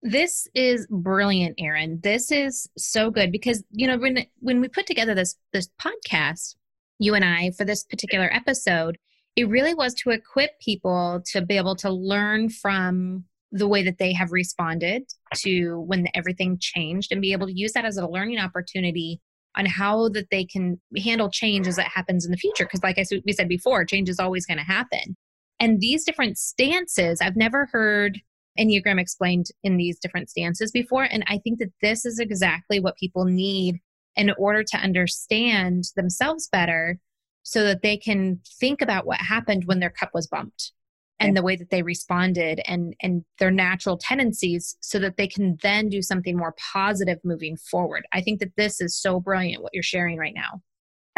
This 0.02 0.46
is 0.54 0.86
brilliant, 0.90 1.56
Erin. 1.58 2.00
This 2.02 2.30
is 2.30 2.68
so 2.76 3.10
good 3.10 3.32
because 3.32 3.64
you 3.70 3.86
know 3.86 3.98
when 3.98 4.26
when 4.38 4.60
we 4.60 4.68
put 4.68 4.86
together 4.86 5.14
this 5.14 5.34
this 5.52 5.68
podcast, 5.82 6.54
you 6.98 7.14
and 7.14 7.24
I 7.24 7.50
for 7.50 7.64
this 7.64 7.84
particular 7.84 8.32
episode, 8.32 8.96
it 9.34 9.48
really 9.48 9.74
was 9.74 9.94
to 9.94 10.10
equip 10.10 10.60
people 10.60 11.22
to 11.32 11.42
be 11.42 11.56
able 11.56 11.74
to 11.76 11.90
learn 11.90 12.48
from 12.48 13.24
the 13.50 13.66
way 13.66 13.82
that 13.82 13.98
they 13.98 14.12
have 14.12 14.30
responded 14.30 15.02
to 15.34 15.80
when 15.80 16.06
everything 16.14 16.58
changed 16.60 17.10
and 17.10 17.22
be 17.22 17.32
able 17.32 17.46
to 17.46 17.58
use 17.58 17.72
that 17.72 17.84
as 17.84 17.96
a 17.96 18.06
learning 18.06 18.38
opportunity 18.38 19.20
on 19.56 19.66
how 19.66 20.08
that 20.10 20.30
they 20.30 20.44
can 20.44 20.80
handle 21.02 21.30
change 21.30 21.66
as 21.66 21.78
it 21.78 21.86
happens 21.86 22.24
in 22.24 22.30
the 22.30 22.36
future 22.36 22.64
because 22.64 22.82
like 22.84 22.98
I 22.98 23.04
we 23.26 23.32
said 23.32 23.48
before, 23.48 23.84
change 23.84 24.08
is 24.08 24.20
always 24.20 24.46
going 24.46 24.58
to 24.58 24.64
happen. 24.64 25.16
And 25.58 25.80
these 25.80 26.04
different 26.04 26.38
stances, 26.38 27.20
I've 27.20 27.36
never 27.36 27.68
heard 27.72 28.20
Enneagram 28.58 29.00
explained 29.00 29.46
in 29.62 29.76
these 29.76 29.98
different 29.98 30.30
stances 30.30 30.70
before. 30.70 31.04
And 31.04 31.24
I 31.26 31.38
think 31.38 31.58
that 31.58 31.72
this 31.80 32.04
is 32.04 32.18
exactly 32.18 32.80
what 32.80 32.96
people 32.96 33.24
need 33.24 33.80
in 34.16 34.32
order 34.38 34.64
to 34.64 34.76
understand 34.76 35.84
themselves 35.96 36.48
better 36.48 36.98
so 37.42 37.64
that 37.64 37.82
they 37.82 37.96
can 37.96 38.40
think 38.60 38.82
about 38.82 39.06
what 39.06 39.20
happened 39.20 39.64
when 39.66 39.80
their 39.80 39.90
cup 39.90 40.10
was 40.12 40.26
bumped 40.26 40.72
and 41.20 41.36
the 41.36 41.42
way 41.42 41.56
that 41.56 41.70
they 41.70 41.82
responded 41.82 42.60
and 42.66 42.94
and 43.02 43.24
their 43.38 43.50
natural 43.50 43.96
tendencies 43.96 44.76
so 44.80 44.98
that 44.98 45.16
they 45.16 45.26
can 45.26 45.56
then 45.62 45.88
do 45.88 46.02
something 46.02 46.36
more 46.36 46.54
positive 46.72 47.18
moving 47.24 47.56
forward. 47.56 48.06
I 48.12 48.20
think 48.20 48.40
that 48.40 48.52
this 48.56 48.80
is 48.80 48.96
so 48.96 49.18
brilliant 49.18 49.62
what 49.62 49.74
you're 49.74 49.82
sharing 49.82 50.16
right 50.16 50.34
now. 50.34 50.62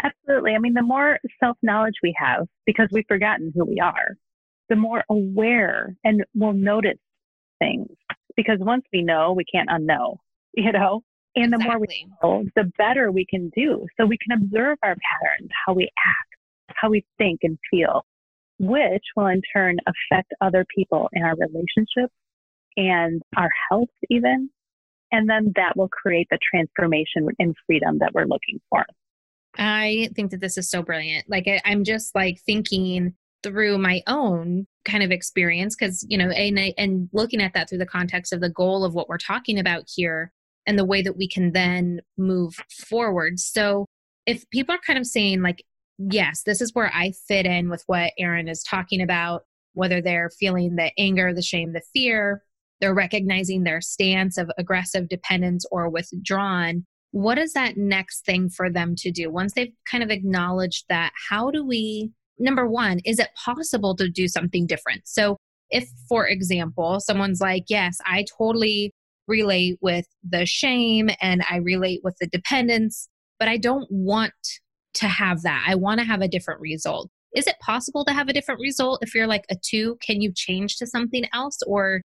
Absolutely. 0.03 0.55
I 0.55 0.59
mean, 0.59 0.73
the 0.73 0.81
more 0.81 1.19
self-knowledge 1.39 1.95
we 2.01 2.15
have 2.17 2.47
because 2.65 2.87
we've 2.91 3.05
forgotten 3.07 3.51
who 3.55 3.65
we 3.65 3.79
are, 3.79 4.17
the 4.69 4.75
more 4.75 5.03
aware 5.09 5.95
and 6.03 6.25
we'll 6.33 6.53
notice 6.53 6.97
things 7.61 7.87
because 8.35 8.57
once 8.59 8.83
we 8.91 9.01
know, 9.03 9.33
we 9.33 9.43
can't 9.45 9.69
unknow, 9.69 10.17
you 10.53 10.71
know? 10.71 11.01
And 11.33 11.53
the 11.53 11.57
exactly. 11.57 12.05
more 12.21 12.33
we 12.33 12.43
know, 12.43 12.49
the 12.57 12.71
better 12.77 13.09
we 13.09 13.25
can 13.25 13.49
do. 13.55 13.85
So 13.97 14.05
we 14.05 14.17
can 14.17 14.37
observe 14.37 14.77
our 14.83 14.95
patterns, 14.95 15.49
how 15.65 15.73
we 15.73 15.83
act, 15.83 16.75
how 16.75 16.89
we 16.89 17.05
think 17.17 17.39
and 17.43 17.57
feel, 17.69 18.05
which 18.59 19.03
will 19.15 19.27
in 19.27 19.41
turn 19.53 19.77
affect 19.87 20.33
other 20.41 20.65
people 20.75 21.09
in 21.13 21.23
our 21.23 21.35
relationships 21.35 22.13
and 22.75 23.21
our 23.37 23.49
health, 23.69 23.87
even. 24.09 24.49
And 25.13 25.29
then 25.29 25.53
that 25.55 25.77
will 25.77 25.87
create 25.87 26.27
the 26.31 26.39
transformation 26.49 27.27
and 27.39 27.55
freedom 27.65 27.99
that 27.99 28.13
we're 28.13 28.25
looking 28.25 28.59
for. 28.69 28.85
I 29.57 30.09
think 30.15 30.31
that 30.31 30.41
this 30.41 30.57
is 30.57 30.69
so 30.69 30.81
brilliant. 30.81 31.29
Like, 31.29 31.47
I'm 31.63 31.85
just 31.85 32.13
like 32.13 32.39
thinking 32.45 33.13
through 33.43 33.77
my 33.77 34.01
own 34.07 34.65
kind 34.85 35.03
of 35.03 35.11
experience 35.11 35.75
because 35.75 36.05
you 36.09 36.17
know 36.17 36.29
and 36.29 36.73
and 36.77 37.09
looking 37.13 37.41
at 37.41 37.53
that 37.53 37.69
through 37.69 37.77
the 37.77 37.85
context 37.85 38.33
of 38.33 38.41
the 38.41 38.49
goal 38.49 38.83
of 38.83 38.93
what 38.93 39.07
we're 39.09 39.17
talking 39.17 39.59
about 39.59 39.83
here 39.87 40.31
and 40.67 40.77
the 40.77 40.85
way 40.85 41.01
that 41.01 41.17
we 41.17 41.27
can 41.27 41.51
then 41.51 41.99
move 42.17 42.55
forward 42.87 43.39
so 43.39 43.85
if 44.25 44.47
people 44.49 44.73
are 44.73 44.81
kind 44.85 44.99
of 44.99 45.05
saying 45.05 45.41
like 45.41 45.63
yes, 46.09 46.43
this 46.43 46.61
is 46.61 46.73
where 46.73 46.91
I 46.93 47.13
fit 47.27 47.45
in 47.45 47.69
with 47.69 47.83
what 47.87 48.13
Erin 48.17 48.47
is 48.47 48.63
talking 48.63 49.01
about, 49.01 49.43
whether 49.73 50.01
they're 50.01 50.31
feeling 50.39 50.75
the 50.75 50.91
anger, 50.97 51.33
the 51.33 51.41
shame, 51.41 51.73
the 51.73 51.81
fear, 51.93 52.43
they're 52.79 52.93
recognizing 52.93 53.63
their 53.63 53.81
stance 53.81 54.37
of 54.37 54.49
aggressive 54.57 55.07
dependence 55.07 55.65
or 55.71 55.89
withdrawn. 55.89 56.85
What 57.11 57.37
is 57.37 57.53
that 57.53 57.77
next 57.77 58.25
thing 58.25 58.49
for 58.49 58.69
them 58.69 58.95
to 58.97 59.11
do? 59.11 59.29
Once 59.29 59.53
they've 59.53 59.73
kind 59.89 60.03
of 60.03 60.09
acknowledged 60.09 60.85
that, 60.89 61.11
how 61.29 61.51
do 61.51 61.65
we, 61.65 62.11
number 62.41 62.67
one, 62.67 62.99
is 63.05 63.19
it 63.19 63.29
possible 63.35 63.95
to 63.95 64.09
do 64.09 64.27
something 64.27 64.67
different? 64.67 65.01
So, 65.05 65.37
if, 65.69 65.89
for 66.09 66.27
example, 66.27 66.99
someone's 66.99 67.39
like, 67.39 67.63
Yes, 67.69 67.97
I 68.05 68.25
totally 68.37 68.91
relate 69.27 69.77
with 69.81 70.05
the 70.27 70.45
shame 70.45 71.09
and 71.21 71.43
I 71.49 71.57
relate 71.57 72.01
with 72.03 72.17
the 72.19 72.27
dependence, 72.27 73.07
but 73.39 73.47
I 73.47 73.57
don't 73.57 73.87
want 73.89 74.33
to 74.95 75.07
have 75.07 75.43
that. 75.43 75.65
I 75.67 75.75
want 75.75 75.99
to 75.99 76.05
have 76.05 76.21
a 76.21 76.27
different 76.27 76.59
result. 76.59 77.09
Is 77.33 77.47
it 77.47 77.55
possible 77.61 78.03
to 78.05 78.13
have 78.13 78.27
a 78.27 78.33
different 78.33 78.59
result 78.59 78.99
if 79.01 79.15
you're 79.15 79.27
like 79.27 79.45
a 79.49 79.55
two? 79.55 79.97
Can 80.05 80.21
you 80.21 80.33
change 80.35 80.77
to 80.77 80.87
something 80.87 81.23
else 81.33 81.59
or 81.65 82.01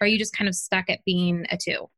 are 0.00 0.06
you 0.06 0.18
just 0.18 0.36
kind 0.36 0.48
of 0.48 0.54
stuck 0.54 0.88
at 0.88 1.00
being 1.04 1.46
a 1.50 1.56
two? 1.56 1.88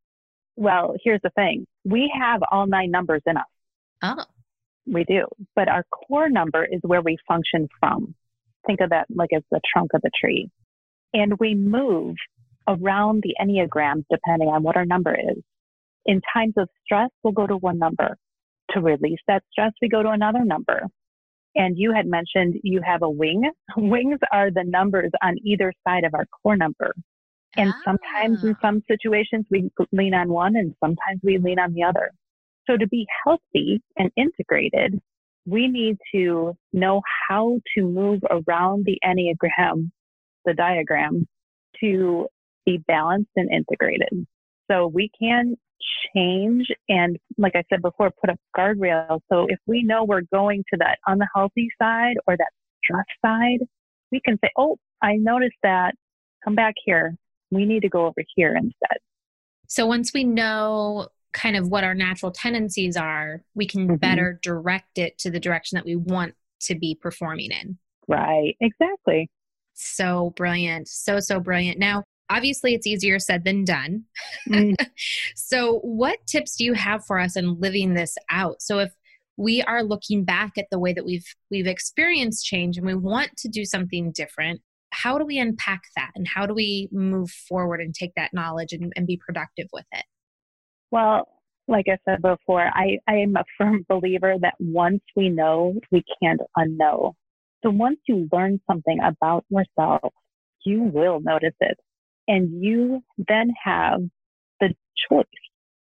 Well, 0.56 0.94
here's 1.02 1.20
the 1.22 1.30
thing 1.30 1.66
we 1.84 2.12
have 2.18 2.40
all 2.50 2.66
nine 2.66 2.90
numbers 2.90 3.22
in 3.26 3.36
us. 3.36 3.44
Oh. 4.02 4.24
We 4.86 5.04
do. 5.04 5.26
But 5.54 5.68
our 5.68 5.84
core 5.90 6.28
number 6.28 6.64
is 6.64 6.80
where 6.82 7.02
we 7.02 7.16
function 7.28 7.68
from. 7.78 8.14
Think 8.66 8.80
of 8.80 8.90
that 8.90 9.06
like 9.14 9.30
as 9.34 9.42
the 9.50 9.60
trunk 9.72 9.90
of 9.94 10.02
the 10.02 10.10
tree. 10.18 10.50
And 11.12 11.38
we 11.38 11.54
move 11.54 12.16
around 12.68 13.22
the 13.22 13.34
Enneagram 13.40 14.04
depending 14.10 14.48
on 14.48 14.62
what 14.62 14.76
our 14.76 14.84
number 14.84 15.14
is. 15.14 15.42
In 16.06 16.20
times 16.32 16.54
of 16.56 16.68
stress, 16.84 17.10
we'll 17.22 17.32
go 17.32 17.46
to 17.46 17.56
one 17.56 17.78
number. 17.78 18.16
To 18.72 18.80
release 18.80 19.18
that 19.26 19.42
stress, 19.50 19.72
we 19.82 19.88
go 19.88 20.02
to 20.02 20.10
another 20.10 20.44
number. 20.44 20.82
And 21.56 21.76
you 21.76 21.92
had 21.92 22.06
mentioned 22.06 22.60
you 22.62 22.80
have 22.84 23.02
a 23.02 23.10
wing. 23.10 23.50
Wings 23.76 24.20
are 24.32 24.50
the 24.50 24.64
numbers 24.64 25.10
on 25.22 25.36
either 25.44 25.72
side 25.86 26.04
of 26.04 26.14
our 26.14 26.26
core 26.26 26.56
number. 26.56 26.94
And 27.56 27.72
ah. 27.74 27.80
sometimes 27.84 28.44
in 28.44 28.56
some 28.62 28.82
situations 28.88 29.46
we 29.50 29.70
lean 29.92 30.14
on 30.14 30.28
one 30.28 30.56
and 30.56 30.74
sometimes 30.82 31.20
we 31.22 31.38
lean 31.38 31.58
on 31.58 31.74
the 31.74 31.82
other. 31.82 32.12
So 32.70 32.76
to 32.76 32.86
be 32.86 33.06
healthy 33.24 33.82
and 33.96 34.10
integrated, 34.16 35.00
we 35.44 35.66
need 35.66 35.96
to 36.14 36.56
know 36.72 37.02
how 37.28 37.58
to 37.74 37.82
move 37.82 38.20
around 38.30 38.84
the 38.84 38.98
Enneagram, 39.04 39.90
the 40.44 40.54
diagram, 40.54 41.26
to 41.80 42.28
be 42.64 42.78
balanced 42.86 43.30
and 43.34 43.50
integrated. 43.50 44.26
So 44.70 44.86
we 44.86 45.10
can 45.20 45.56
change 46.14 46.68
and, 46.88 47.16
like 47.38 47.56
I 47.56 47.64
said 47.70 47.82
before, 47.82 48.12
put 48.20 48.30
up 48.30 48.38
guardrails. 48.56 49.20
So 49.32 49.46
if 49.48 49.58
we 49.66 49.82
know 49.82 50.04
we're 50.04 50.20
going 50.32 50.62
to 50.72 50.78
that 50.78 50.98
unhealthy 51.06 51.70
side 51.80 52.14
or 52.28 52.36
that 52.36 52.50
stress 52.84 53.06
side, 53.24 53.66
we 54.12 54.20
can 54.24 54.38
say, 54.44 54.50
Oh, 54.56 54.76
I 55.02 55.16
noticed 55.16 55.56
that. 55.62 55.94
Come 56.44 56.54
back 56.54 56.74
here 56.84 57.16
we 57.50 57.64
need 57.64 57.82
to 57.82 57.88
go 57.88 58.06
over 58.06 58.22
here 58.34 58.54
instead. 58.56 58.98
So 59.66 59.86
once 59.86 60.12
we 60.12 60.24
know 60.24 61.08
kind 61.32 61.56
of 61.56 61.68
what 61.68 61.84
our 61.84 61.94
natural 61.94 62.32
tendencies 62.32 62.96
are, 62.96 63.42
we 63.54 63.66
can 63.66 63.86
mm-hmm. 63.86 63.96
better 63.96 64.38
direct 64.42 64.98
it 64.98 65.18
to 65.18 65.30
the 65.30 65.40
direction 65.40 65.76
that 65.76 65.84
we 65.84 65.96
want 65.96 66.34
to 66.60 66.74
be 66.74 66.96
performing 67.00 67.50
in. 67.50 67.78
Right, 68.08 68.56
exactly. 68.60 69.30
So 69.74 70.32
brilliant. 70.36 70.88
So, 70.88 71.20
so 71.20 71.40
brilliant. 71.40 71.78
Now, 71.78 72.04
obviously, 72.28 72.74
it's 72.74 72.86
easier 72.86 73.18
said 73.18 73.44
than 73.44 73.64
done. 73.64 74.04
Mm. 74.48 74.74
so, 75.36 75.78
what 75.78 76.18
tips 76.26 76.56
do 76.56 76.64
you 76.64 76.74
have 76.74 77.04
for 77.06 77.18
us 77.18 77.36
in 77.36 77.60
living 77.60 77.94
this 77.94 78.16
out? 78.30 78.60
So, 78.60 78.80
if 78.80 78.92
we 79.36 79.62
are 79.62 79.82
looking 79.82 80.24
back 80.24 80.52
at 80.58 80.66
the 80.70 80.78
way 80.78 80.92
that 80.92 81.04
we've 81.04 81.24
we've 81.50 81.66
experienced 81.66 82.44
change 82.44 82.76
and 82.76 82.86
we 82.86 82.94
want 82.94 83.36
to 83.38 83.48
do 83.48 83.64
something 83.64 84.12
different 84.12 84.60
how 84.92 85.18
do 85.18 85.24
we 85.24 85.38
unpack 85.38 85.82
that 85.96 86.10
and 86.14 86.26
how 86.26 86.46
do 86.46 86.54
we 86.54 86.88
move 86.92 87.30
forward 87.30 87.80
and 87.80 87.94
take 87.94 88.14
that 88.16 88.34
knowledge 88.34 88.72
and, 88.72 88.92
and 88.96 89.06
be 89.06 89.16
productive 89.16 89.68
with 89.72 89.86
it? 89.92 90.04
Well, 90.90 91.28
like 91.68 91.86
I 91.88 91.98
said 92.04 92.22
before, 92.22 92.66
I, 92.66 92.98
I 93.08 93.16
am 93.16 93.36
a 93.36 93.44
firm 93.58 93.84
believer 93.88 94.34
that 94.40 94.54
once 94.58 95.02
we 95.16 95.28
know, 95.28 95.74
we 95.90 96.04
can't 96.22 96.40
unknow. 96.56 97.14
So 97.62 97.70
once 97.70 97.98
you 98.08 98.28
learn 98.32 98.60
something 98.70 98.98
about 99.04 99.44
yourself, 99.50 100.12
you 100.64 100.82
will 100.82 101.20
notice 101.20 101.54
it. 101.60 101.78
And 102.28 102.62
you 102.62 103.02
then 103.28 103.52
have 103.62 104.00
the 104.60 104.74
choice 105.10 105.26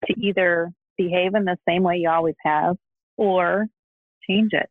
to 0.06 0.14
either 0.20 0.72
behave 0.98 1.36
in 1.36 1.46
the 1.46 1.58
same 1.68 1.84
way 1.84 1.98
you 1.98 2.10
always 2.10 2.36
have 2.44 2.76
or 3.18 3.68
change 4.28 4.52
it. 4.54 4.70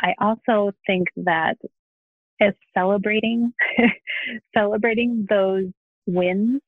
I 0.00 0.14
also 0.20 0.72
think 0.86 1.08
that 1.16 1.56
as 2.40 2.52
celebrating 2.76 3.52
celebrating 4.56 5.26
those 5.28 5.66
wins, 6.06 6.60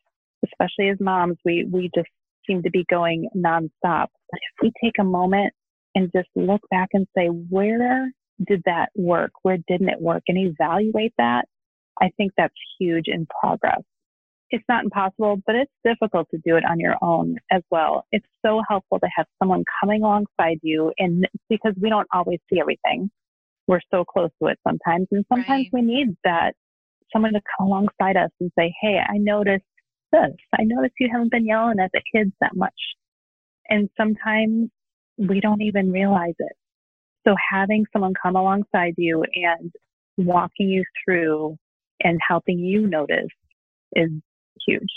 especially 0.45 0.89
as 0.91 0.99
moms, 1.01 1.37
we 1.45 1.67
we 1.71 1.91
just 1.95 2.09
seem 2.49 2.63
to 2.63 2.71
be 2.71 2.85
going 2.91 3.29
nonstop. 3.37 4.09
But 4.31 4.41
if 4.41 4.63
we 4.63 4.73
take 4.83 4.95
a 5.01 5.05
moment 5.05 5.53
and 5.95 6.11
just 6.15 6.29
look 6.35 6.61
back 6.71 6.89
and 6.93 7.07
say, 7.17 7.27
where 7.27 8.11
did 8.47 8.63
that 8.67 8.91
work? 8.95 9.33
Where 9.43 9.59
didn't 9.69 9.89
it 9.89 10.01
work? 10.01 10.23
And 10.29 10.39
evaluate 10.39 11.13
that, 11.19 11.47
I 12.01 12.11
think 12.17 12.33
that's 12.37 12.55
huge 12.79 13.05
in 13.07 13.27
progress. 13.41 13.83
It's 14.51 14.65
not 14.69 14.85
impossible, 14.85 15.43
but 15.47 15.57
it's 15.57 15.73
difficult 15.85 16.29
to 16.31 16.41
do 16.45 16.57
it 16.57 16.65
on 16.65 16.81
your 16.81 16.97
own 17.03 17.37
as 17.51 17.63
well. 17.71 18.07
It's 18.13 18.27
so 18.45 18.63
helpful 18.67 18.99
to 18.99 19.09
have 19.15 19.27
someone 19.39 19.65
coming 19.81 20.03
alongside 20.03 20.59
you 20.63 20.93
and 20.99 21.27
because 21.51 21.75
we 21.81 21.91
don't 21.91 22.09
always 22.13 22.39
see 22.51 22.59
everything 22.59 23.11
we're 23.69 23.81
so 23.93 24.05
close 24.05 24.31
to 24.43 24.49
it 24.49 24.59
sometimes. 24.67 25.07
And 25.13 25.25
sometimes 25.29 25.67
right. 25.67 25.71
we 25.73 25.83
need 25.83 26.17
that 26.25 26.55
someone 27.13 27.35
to 27.35 27.41
come 27.57 27.69
alongside 27.69 28.17
us 28.17 28.31
and 28.41 28.51
say, 28.59 28.75
Hey, 28.81 28.99
I 28.99 29.19
noticed 29.19 29.65
this. 30.13 30.35
I 30.59 30.65
notice 30.65 30.93
you 30.99 31.09
haven't 31.11 31.31
been 31.31 31.47
yelling 31.47 31.79
at 31.81 31.91
the 31.93 32.03
kids 32.15 32.33
that 32.41 32.57
much. 32.57 32.73
And 33.69 33.89
sometimes 33.97 34.71
we 35.17 35.41
don't 35.41 35.63
even 35.63 35.93
realize 35.93 36.35
it. 36.39 36.53
So 37.27 37.35
having 37.51 37.85
someone 37.93 38.15
come 38.21 38.37
alongside 38.37 38.95
you 38.97 39.25
and 39.35 39.73
walking 40.17 40.69
you 40.69 40.85
through 41.05 41.57
and 42.03 42.19
helping 42.27 42.59
you 42.59 42.87
notice 42.87 43.29
is 43.95 44.11
huge. 44.67 44.89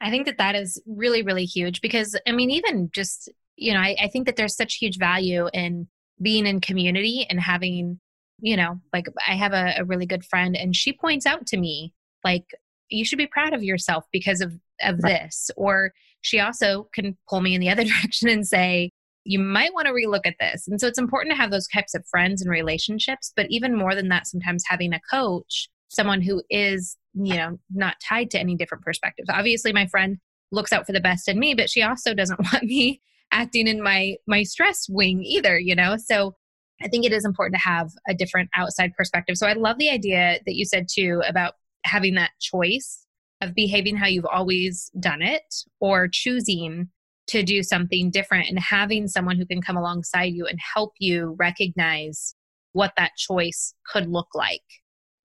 I 0.00 0.10
think 0.10 0.26
that 0.26 0.38
that 0.38 0.54
is 0.54 0.82
really, 0.86 1.22
really 1.22 1.44
huge 1.44 1.80
because, 1.80 2.18
I 2.26 2.32
mean, 2.32 2.50
even 2.50 2.90
just, 2.92 3.30
you 3.56 3.72
know, 3.72 3.80
I, 3.80 3.96
I 4.02 4.08
think 4.08 4.26
that 4.26 4.36
there's 4.36 4.56
such 4.56 4.74
huge 4.74 4.98
value 4.98 5.48
in 5.52 5.88
being 6.20 6.46
in 6.46 6.60
community 6.60 7.26
and 7.28 7.40
having 7.40 8.00
you 8.40 8.56
know, 8.56 8.80
like 8.92 9.06
I 9.26 9.34
have 9.34 9.52
a, 9.52 9.74
a 9.78 9.84
really 9.84 10.06
good 10.06 10.24
friend 10.24 10.56
and 10.56 10.74
she 10.74 10.92
points 10.92 11.26
out 11.26 11.46
to 11.48 11.56
me, 11.56 11.92
like, 12.24 12.54
you 12.90 13.04
should 13.04 13.18
be 13.18 13.26
proud 13.26 13.52
of 13.52 13.62
yourself 13.62 14.04
because 14.12 14.40
of, 14.40 14.52
of 14.82 14.98
right. 15.02 15.22
this. 15.22 15.50
Or 15.56 15.92
she 16.20 16.40
also 16.40 16.88
can 16.92 17.16
pull 17.28 17.40
me 17.40 17.54
in 17.54 17.60
the 17.60 17.70
other 17.70 17.84
direction 18.00 18.28
and 18.28 18.46
say, 18.46 18.90
you 19.24 19.38
might 19.38 19.74
want 19.74 19.86
to 19.86 19.92
relook 19.92 20.26
at 20.26 20.36
this. 20.40 20.66
And 20.66 20.80
so 20.80 20.86
it's 20.86 20.98
important 20.98 21.32
to 21.32 21.40
have 21.40 21.50
those 21.50 21.68
types 21.68 21.94
of 21.94 22.06
friends 22.10 22.40
and 22.42 22.50
relationships. 22.50 23.32
But 23.36 23.46
even 23.50 23.76
more 23.76 23.94
than 23.94 24.08
that, 24.08 24.26
sometimes 24.26 24.64
having 24.66 24.92
a 24.92 25.00
coach, 25.10 25.68
someone 25.88 26.22
who 26.22 26.42
is, 26.50 26.96
you 27.14 27.36
know, 27.36 27.58
not 27.70 27.96
tied 28.02 28.30
to 28.30 28.40
any 28.40 28.56
different 28.56 28.84
perspectives. 28.84 29.28
Obviously, 29.30 29.72
my 29.72 29.86
friend 29.86 30.18
looks 30.52 30.72
out 30.72 30.86
for 30.86 30.92
the 30.92 31.00
best 31.00 31.28
in 31.28 31.38
me, 31.38 31.54
but 31.54 31.70
she 31.70 31.82
also 31.82 32.14
doesn't 32.14 32.40
want 32.52 32.64
me 32.64 33.00
acting 33.32 33.68
in 33.68 33.82
my 33.82 34.16
my 34.26 34.42
stress 34.42 34.86
wing 34.88 35.22
either, 35.22 35.58
you 35.58 35.74
know? 35.74 35.96
So 35.96 36.34
I 36.82 36.88
think 36.88 37.04
it 37.04 37.12
is 37.12 37.24
important 37.24 37.60
to 37.60 37.68
have 37.68 37.90
a 38.08 38.14
different 38.14 38.48
outside 38.56 38.94
perspective. 38.96 39.36
So 39.36 39.46
I 39.46 39.52
love 39.52 39.78
the 39.78 39.90
idea 39.90 40.38
that 40.46 40.54
you 40.54 40.64
said 40.64 40.86
too 40.90 41.22
about 41.28 41.54
having 41.84 42.14
that 42.14 42.30
choice 42.40 43.06
of 43.40 43.54
behaving 43.54 43.96
how 43.96 44.06
you've 44.06 44.26
always 44.26 44.90
done 45.00 45.22
it 45.22 45.54
or 45.80 46.08
choosing 46.08 46.88
to 47.28 47.42
do 47.42 47.62
something 47.62 48.10
different 48.10 48.48
and 48.48 48.58
having 48.58 49.06
someone 49.06 49.36
who 49.36 49.46
can 49.46 49.62
come 49.62 49.76
alongside 49.76 50.32
you 50.32 50.46
and 50.46 50.58
help 50.74 50.92
you 50.98 51.36
recognize 51.38 52.34
what 52.72 52.92
that 52.96 53.12
choice 53.16 53.74
could 53.90 54.08
look 54.08 54.28
like 54.34 54.60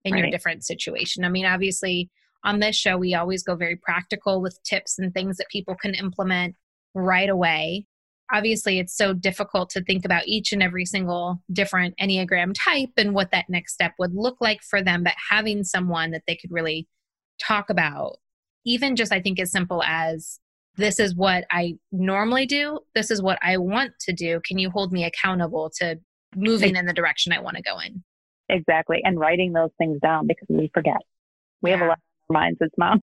in 0.04 0.12
right. 0.12 0.20
your 0.20 0.30
different 0.30 0.64
situation. 0.64 1.24
I 1.24 1.28
mean, 1.28 1.46
obviously, 1.46 2.10
on 2.44 2.60
this 2.60 2.76
show, 2.76 2.96
we 2.96 3.14
always 3.14 3.42
go 3.42 3.56
very 3.56 3.76
practical 3.76 4.40
with 4.40 4.58
tips 4.62 4.98
and 4.98 5.12
things 5.12 5.36
that 5.36 5.48
people 5.50 5.74
can 5.74 5.94
implement 5.94 6.54
right 6.94 7.28
away 7.28 7.86
obviously 8.32 8.78
it's 8.78 8.96
so 8.96 9.12
difficult 9.12 9.70
to 9.70 9.82
think 9.82 10.04
about 10.04 10.26
each 10.26 10.52
and 10.52 10.62
every 10.62 10.84
single 10.84 11.42
different 11.52 11.94
enneagram 12.00 12.54
type 12.54 12.90
and 12.96 13.14
what 13.14 13.30
that 13.30 13.46
next 13.48 13.74
step 13.74 13.92
would 13.98 14.14
look 14.14 14.36
like 14.40 14.62
for 14.62 14.82
them 14.82 15.02
but 15.02 15.14
having 15.30 15.64
someone 15.64 16.10
that 16.10 16.22
they 16.26 16.36
could 16.36 16.50
really 16.50 16.86
talk 17.40 17.70
about 17.70 18.16
even 18.64 18.96
just 18.96 19.12
i 19.12 19.20
think 19.20 19.38
as 19.38 19.50
simple 19.50 19.82
as 19.82 20.40
this 20.76 21.00
is 21.00 21.14
what 21.14 21.44
i 21.50 21.74
normally 21.90 22.46
do. 22.46 22.80
This 22.94 23.10
is 23.10 23.22
what 23.22 23.38
i 23.42 23.56
want 23.56 23.92
to 24.00 24.12
do. 24.12 24.40
Can 24.44 24.58
you 24.58 24.70
hold 24.70 24.92
me 24.92 25.04
accountable 25.04 25.70
to 25.78 25.98
moving 26.34 26.76
in 26.76 26.86
the 26.86 26.92
direction 26.92 27.32
i 27.32 27.40
want 27.40 27.56
to 27.56 27.62
go 27.62 27.78
in? 27.78 28.02
Exactly 28.48 29.00
and 29.02 29.18
writing 29.18 29.52
those 29.52 29.70
things 29.78 29.98
down 30.00 30.26
because 30.26 30.46
we 30.48 30.70
forget. 30.72 31.00
We 31.62 31.70
yeah. 31.70 31.76
have 31.76 31.86
a 31.86 31.88
lot 31.88 31.98
of 31.98 32.34
minds 32.34 32.58
as 32.62 32.70
moms. 32.78 33.02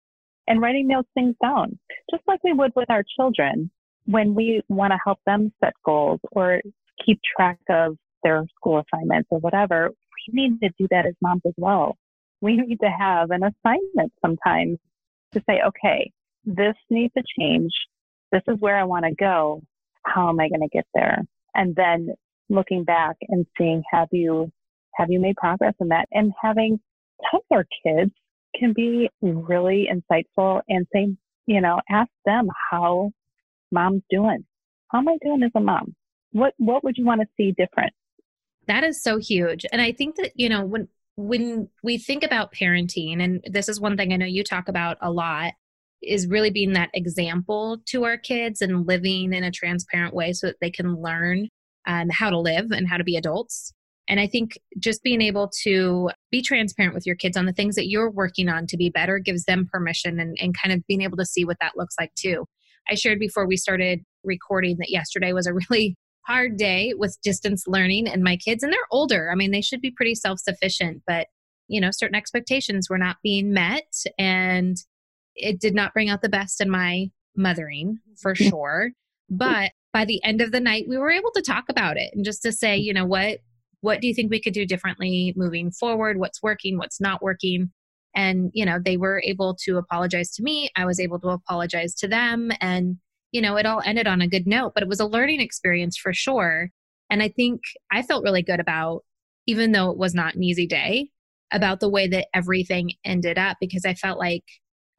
And 0.48 0.60
writing 0.60 0.88
those 0.88 1.06
things 1.14 1.36
down 1.42 1.80
just 2.10 2.24
like 2.28 2.44
we 2.44 2.52
would 2.52 2.72
with 2.76 2.90
our 2.90 3.04
children 3.18 3.72
when 4.06 4.34
we 4.36 4.62
want 4.68 4.92
to 4.92 5.00
help 5.04 5.20
them 5.26 5.52
set 5.64 5.74
goals 5.86 6.20
or 6.32 6.62
keep 7.06 7.20
track 7.36 7.60
of 7.70 7.98
their 8.24 8.46
school 8.56 8.82
assignments 8.82 9.30
or 9.32 9.40
whatever, 9.40 9.92
we 10.28 10.34
need 10.34 10.60
to 10.62 10.70
do 10.78 10.88
that 10.92 11.06
as 11.06 11.14
moms 11.22 11.42
as 11.46 11.54
well. 11.58 11.98
We 12.42 12.58
need 12.58 12.80
to 12.82 12.90
have 12.90 13.32
an 13.32 13.42
assignment 13.44 14.12
sometimes 14.24 14.78
to 15.34 15.42
say, 15.50 15.62
okay, 15.68 16.12
this 16.46 16.76
needs 16.90 17.14
to 17.16 17.24
change. 17.40 17.72
This 18.32 18.42
is 18.48 18.58
where 18.60 18.78
I 18.78 18.84
want 18.84 19.06
to 19.06 19.16
go. 19.16 19.62
How 20.04 20.30
am 20.30 20.40
I 20.40 20.50
going 20.50 20.62
to 20.62 20.68
get 20.72 20.86
there? 20.94 21.20
And 21.54 21.76
then 21.76 22.10
looking 22.50 22.84
back 22.84 23.16
and 23.30 23.46
seeing, 23.58 23.84
have 23.92 24.08
you, 24.12 24.52
have 24.96 25.12
you 25.12 25.20
made 25.20 25.36
progress 25.36 25.74
in 25.80 25.90
that? 25.90 26.08
And 26.12 26.32
having 26.42 26.80
toddler 27.30 27.68
kids 27.86 28.12
can 28.56 28.74
be 28.74 29.10
really 29.22 29.88
insightful 29.92 30.62
and 30.68 30.88
say, 30.94 31.16
you 31.46 31.62
know, 31.62 31.80
ask 31.90 32.10
them 32.26 32.48
how 32.70 33.12
mom's 33.72 34.04
doing. 34.10 34.46
How 34.90 35.00
am 35.00 35.10
I 35.10 35.18
doing 35.24 35.44
as 35.44 35.52
a 35.56 35.60
mom? 35.60 35.96
What, 36.32 36.54
what 36.58 36.84
would 36.84 36.98
you 36.98 37.06
want 37.06 37.22
to 37.22 37.28
see 37.38 37.52
different? 37.52 37.94
That 38.68 38.84
is 38.84 39.02
so 39.02 39.18
huge. 39.18 39.66
And 39.72 39.82
I 39.82 39.92
think 39.92 40.16
that, 40.16 40.32
you 40.36 40.50
know, 40.50 40.64
when, 40.66 40.88
when 41.16 41.70
we 41.84 41.98
think 41.98 42.24
about 42.24 42.54
parenting, 42.54 43.22
and 43.22 43.44
this 43.46 43.68
is 43.68 43.82
one 43.82 43.98
thing 43.98 44.14
I 44.14 44.18
know 44.18 44.26
you 44.26 44.44
talk 44.44 44.68
about 44.68 44.98
a 45.02 45.12
lot, 45.12 45.54
is 46.02 46.28
really 46.28 46.50
being 46.50 46.74
that 46.74 46.90
example 46.94 47.78
to 47.88 48.06
our 48.06 48.18
kids 48.18 48.62
and 48.62 48.88
living 48.88 49.34
in 49.34 49.44
a 49.44 49.52
transparent 49.52 50.14
way 50.14 50.34
so 50.34 50.48
that 50.48 50.58
they 50.60 50.72
can 50.72 50.96
learn 50.96 51.48
um, 51.88 52.10
how 52.10 52.30
to 52.30 52.40
live 52.40 52.72
and 52.72 52.88
how 52.88 52.98
to 52.98 53.04
be 53.04 53.18
adults. 53.18 53.74
And 54.08 54.20
I 54.20 54.28
think 54.28 54.58
just 54.80 55.04
being 55.04 55.22
able 55.22 55.50
to 55.64 56.10
be 56.32 56.42
transparent 56.42 56.96
with 56.96 57.06
your 57.06 57.16
kids 57.16 57.38
on 57.38 57.46
the 57.46 57.54
things 57.54 57.76
that 57.76 57.88
you're 57.88 58.10
working 58.10 58.50
on 58.50 58.68
to 58.68 58.78
be 58.78 58.90
better 58.90 59.20
gives 59.20 59.46
them 59.46 59.70
permission 59.72 60.20
and, 60.20 60.36
and 60.42 60.56
kind 60.60 60.74
of 60.74 60.86
being 60.88 61.02
able 61.02 61.18
to 61.18 61.26
see 61.26 61.46
what 61.46 61.58
that 61.62 61.78
looks 61.78 61.96
like 62.00 62.14
too. 62.16 62.46
I 62.90 62.96
shared 62.96 63.20
before 63.20 63.48
we 63.48 63.58
started 63.58 64.02
recording 64.24 64.78
that 64.80 64.90
yesterday 64.90 65.34
was 65.34 65.48
a 65.48 65.54
really 65.54 65.96
hard 66.28 66.58
day 66.58 66.94
with 66.96 67.18
distance 67.24 67.64
learning 67.68 68.08
and 68.08 68.24
my 68.24 68.38
kids 68.38 68.64
and 68.64 68.72
they're 68.72 68.80
older. 68.92 69.32
I 69.32 69.36
mean, 69.36 69.52
they 69.52 69.62
should 69.62 69.82
be 69.82 69.92
pretty 69.92 70.16
self-sufficient, 70.16 71.02
but 71.08 71.28
you 71.68 71.80
know, 71.80 71.90
certain 71.92 72.16
expectations 72.16 72.90
were 72.90 72.98
not 72.98 73.18
being 73.24 73.54
met 73.54 73.92
and 74.20 74.78
it 75.36 75.60
did 75.60 75.74
not 75.74 75.94
bring 75.94 76.10
out 76.10 76.22
the 76.22 76.30
best 76.30 76.62
in 76.62 76.70
my 76.70 77.10
mothering 77.36 78.00
for 78.22 78.34
mm-hmm. 78.34 78.50
sure. 78.50 78.92
But 79.30 79.72
by 79.94 80.06
the 80.06 80.24
end 80.24 80.42
of 80.42 80.52
the 80.52 80.60
night, 80.60 80.86
we 80.88 80.98
were 80.98 81.12
able 81.12 81.32
to 81.32 81.42
talk 81.42 81.66
about 81.70 81.98
it 81.98 82.12
and 82.14 82.26
just 82.26 82.42
to 82.44 82.52
say, 82.52 82.78
you 82.78 82.94
know, 82.94 83.06
what 83.06 83.40
what 83.82 84.00
do 84.00 84.08
you 84.08 84.14
think 84.14 84.30
we 84.30 84.42
could 84.42 84.54
do 84.54 84.66
differently 84.66 85.34
moving 85.36 85.72
forward? 85.72 86.20
What's 86.20 86.44
working? 86.44 86.78
What's 86.78 87.02
not 87.02 87.24
working? 87.24 87.72
And 88.16 88.52
you 88.54 88.66
know, 88.66 88.78
they 88.84 88.98
were 88.98 89.22
able 89.26 89.56
to 89.64 89.78
apologize 89.78 90.32
to 90.32 90.44
me. 90.44 90.70
I 90.76 90.86
was 90.86 91.00
able 91.00 91.20
to 91.22 91.30
apologize 91.30 91.96
to 91.96 92.08
them, 92.08 92.52
and 92.60 92.98
you 93.32 93.42
know, 93.42 93.56
it 93.56 93.66
all 93.66 93.82
ended 93.86 94.08
on 94.08 94.22
a 94.22 94.28
good 94.28 94.48
note. 94.48 94.74
But 94.74 94.84
it 94.84 94.90
was 94.90 95.00
a 95.00 95.06
learning 95.06 95.42
experience 95.42 95.98
for 95.98 96.14
sure. 96.14 96.70
And 97.10 97.22
I 97.22 97.30
think 97.30 97.62
I 97.92 98.02
felt 98.02 98.24
really 98.24 98.42
good 98.42 98.60
about, 98.60 99.04
even 99.48 99.72
though 99.72 99.92
it 99.92 99.98
was 99.98 100.14
not 100.14 100.36
an 100.36 100.44
easy 100.44 100.66
day, 100.66 101.10
about 101.52 101.80
the 101.80 101.90
way 101.90 102.08
that 102.08 102.28
everything 102.34 102.92
ended 103.04 103.38
up 103.38 103.58
because 103.60 103.86
I 103.86 103.94
felt 103.94 104.18
like 104.18 104.44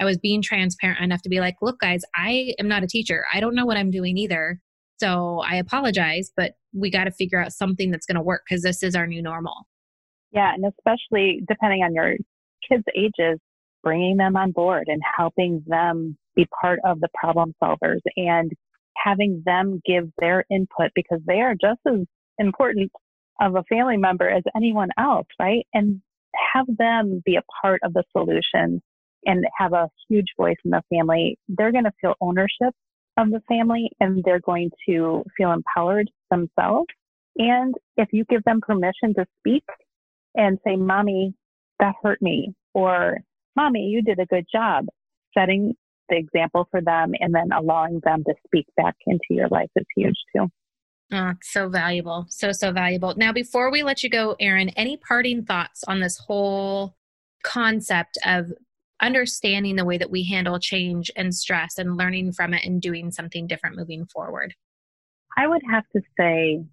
I 0.01 0.05
was 0.05 0.19
being 0.19 0.43
transparent 0.43 1.01
enough 1.01 1.23
to 1.23 1.29
be 1.29 1.41
like, 1.41 1.57
look, 1.63 1.81
guys, 1.81 2.03
I 2.15 2.55
am 2.59 2.69
not 2.69 2.83
a 2.83 2.87
teacher. 2.87 3.25
I 3.33 3.41
don't 3.41 3.55
know 3.55 3.65
what 3.65 3.77
I'm 3.77 3.91
doing 3.91 4.19
either. 4.19 4.59
So 4.99 5.43
I 5.49 5.57
apologize, 5.57 6.31
but 6.37 6.53
we 6.73 6.91
got 6.91 7.05
to 7.05 7.11
figure 7.11 7.41
out 7.41 7.53
something 7.53 7.91
that's 7.91 8.07
going 8.07 8.17
to 8.17 8.23
work 8.23 8.43
because 8.49 8.63
this 8.63 8.83
is 8.83 8.95
our 8.95 9.07
new 9.07 9.23
normal. 9.23 9.67
Yeah. 10.33 10.53
And 10.55 10.65
especially 10.65 11.43
depending 11.47 11.83
on 11.83 11.95
your 11.95 12.17
kids' 12.69 12.85
ages, 12.97 13.39
bringing 13.83 14.17
them 14.17 14.37
on 14.37 14.53
board 14.53 14.85
and 14.89 15.03
helping 15.17 15.63
them 15.67 16.17
be 16.35 16.47
part 16.61 16.79
of 16.85 17.01
the 17.01 17.09
problem 17.15 17.55
solvers 17.63 18.01
and 18.17 18.53
having 18.97 19.43
them 19.45 19.81
give 19.85 20.11
their 20.19 20.45
input 20.51 20.91
because 20.95 21.21
they 21.27 21.41
are 21.41 21.55
just 21.55 21.81
as 21.87 22.07
important 22.39 22.91
of 23.41 23.57
a 23.57 23.65
family 23.65 23.97
member 23.97 24.29
as 24.29 24.43
anyone 24.57 24.91
else, 24.99 25.27
right? 25.41 25.67
And 25.75 26.01
have 26.55 26.67
them 26.79 27.23
be 27.25 27.37
a 27.37 27.43
part 27.63 27.81
of 27.83 27.93
the 27.93 28.05
solution 28.17 28.81
and 29.25 29.45
have 29.59 29.73
a 29.73 29.89
huge 30.09 30.29
voice 30.37 30.57
in 30.65 30.71
the 30.71 30.83
family, 30.91 31.39
they're 31.49 31.73
going 31.73 31.85
to 31.85 31.93
feel 32.01 32.15
ownership 32.21 32.75
of 33.17 33.31
the 33.31 33.41
family 33.49 33.91
and 34.01 34.23
they're 34.25 34.41
going 34.41 34.71
to 34.89 35.23
feel 35.37 35.53
empowered 35.53 36.11
themselves. 36.31 36.89
And 37.37 37.75
if 37.97 38.09
you 38.13 38.25
give 38.25 38.43
them 38.45 38.61
permission 38.61 39.15
to 39.17 39.27
speak 39.39 39.65
and 40.35 40.59
say, 40.67 40.77
Mommy, 40.77 41.35
that 41.83 41.97
hurt 42.03 42.23
me, 42.23 42.55
or 42.73 43.19
Mommy, 43.57 43.87
you 43.87 44.03
did 44.03 44.19
a 44.19 44.27
good 44.27 44.47
job, 44.51 44.87
setting 45.37 45.75
the 46.09 46.17
example 46.17 46.67
for 46.71 46.81
them 46.81 47.13
and 47.21 47.35
then 47.35 47.51
allowing 47.53 48.01
them 48.05 48.23
to 48.25 48.35
speak 48.47 48.67
back 48.77 48.95
into 49.07 49.25
your 49.31 49.49
life 49.49 49.69
is 49.77 49.85
huge 49.97 50.17
too. 50.35 50.49
Oh, 51.13 51.33
so 51.43 51.69
valuable. 51.69 52.27
So, 52.31 52.53
so 52.53 52.73
valuable. 52.73 53.15
Now, 53.17 53.33
before 53.33 53.71
we 53.71 53.83
let 53.83 54.03
you 54.03 54.09
go, 54.09 54.37
Erin, 54.41 54.71
any 54.71 54.97
parting 54.97 55.45
thoughts 55.45 55.85
on 55.87 56.01
this 56.01 56.17
whole 56.17 56.95
concept 57.43 58.17
of 58.25 58.53
understanding 59.03 59.77
the 59.77 59.85
way 59.85 59.99
that 59.99 60.11
we 60.11 60.25
handle 60.25 60.59
change 60.59 61.11
and 61.17 61.35
stress 61.35 61.77
and 61.77 61.97
learning 61.97 62.33
from 62.33 62.55
it 62.55 62.65
and 62.65 62.81
doing 62.81 63.11
something 63.11 63.47
different 63.47 63.77
moving 63.77 64.07
forward? 64.07 64.55
I 65.37 65.47
would 65.49 65.63
have 65.71 65.85
to 65.95 66.01
say, 66.19 66.65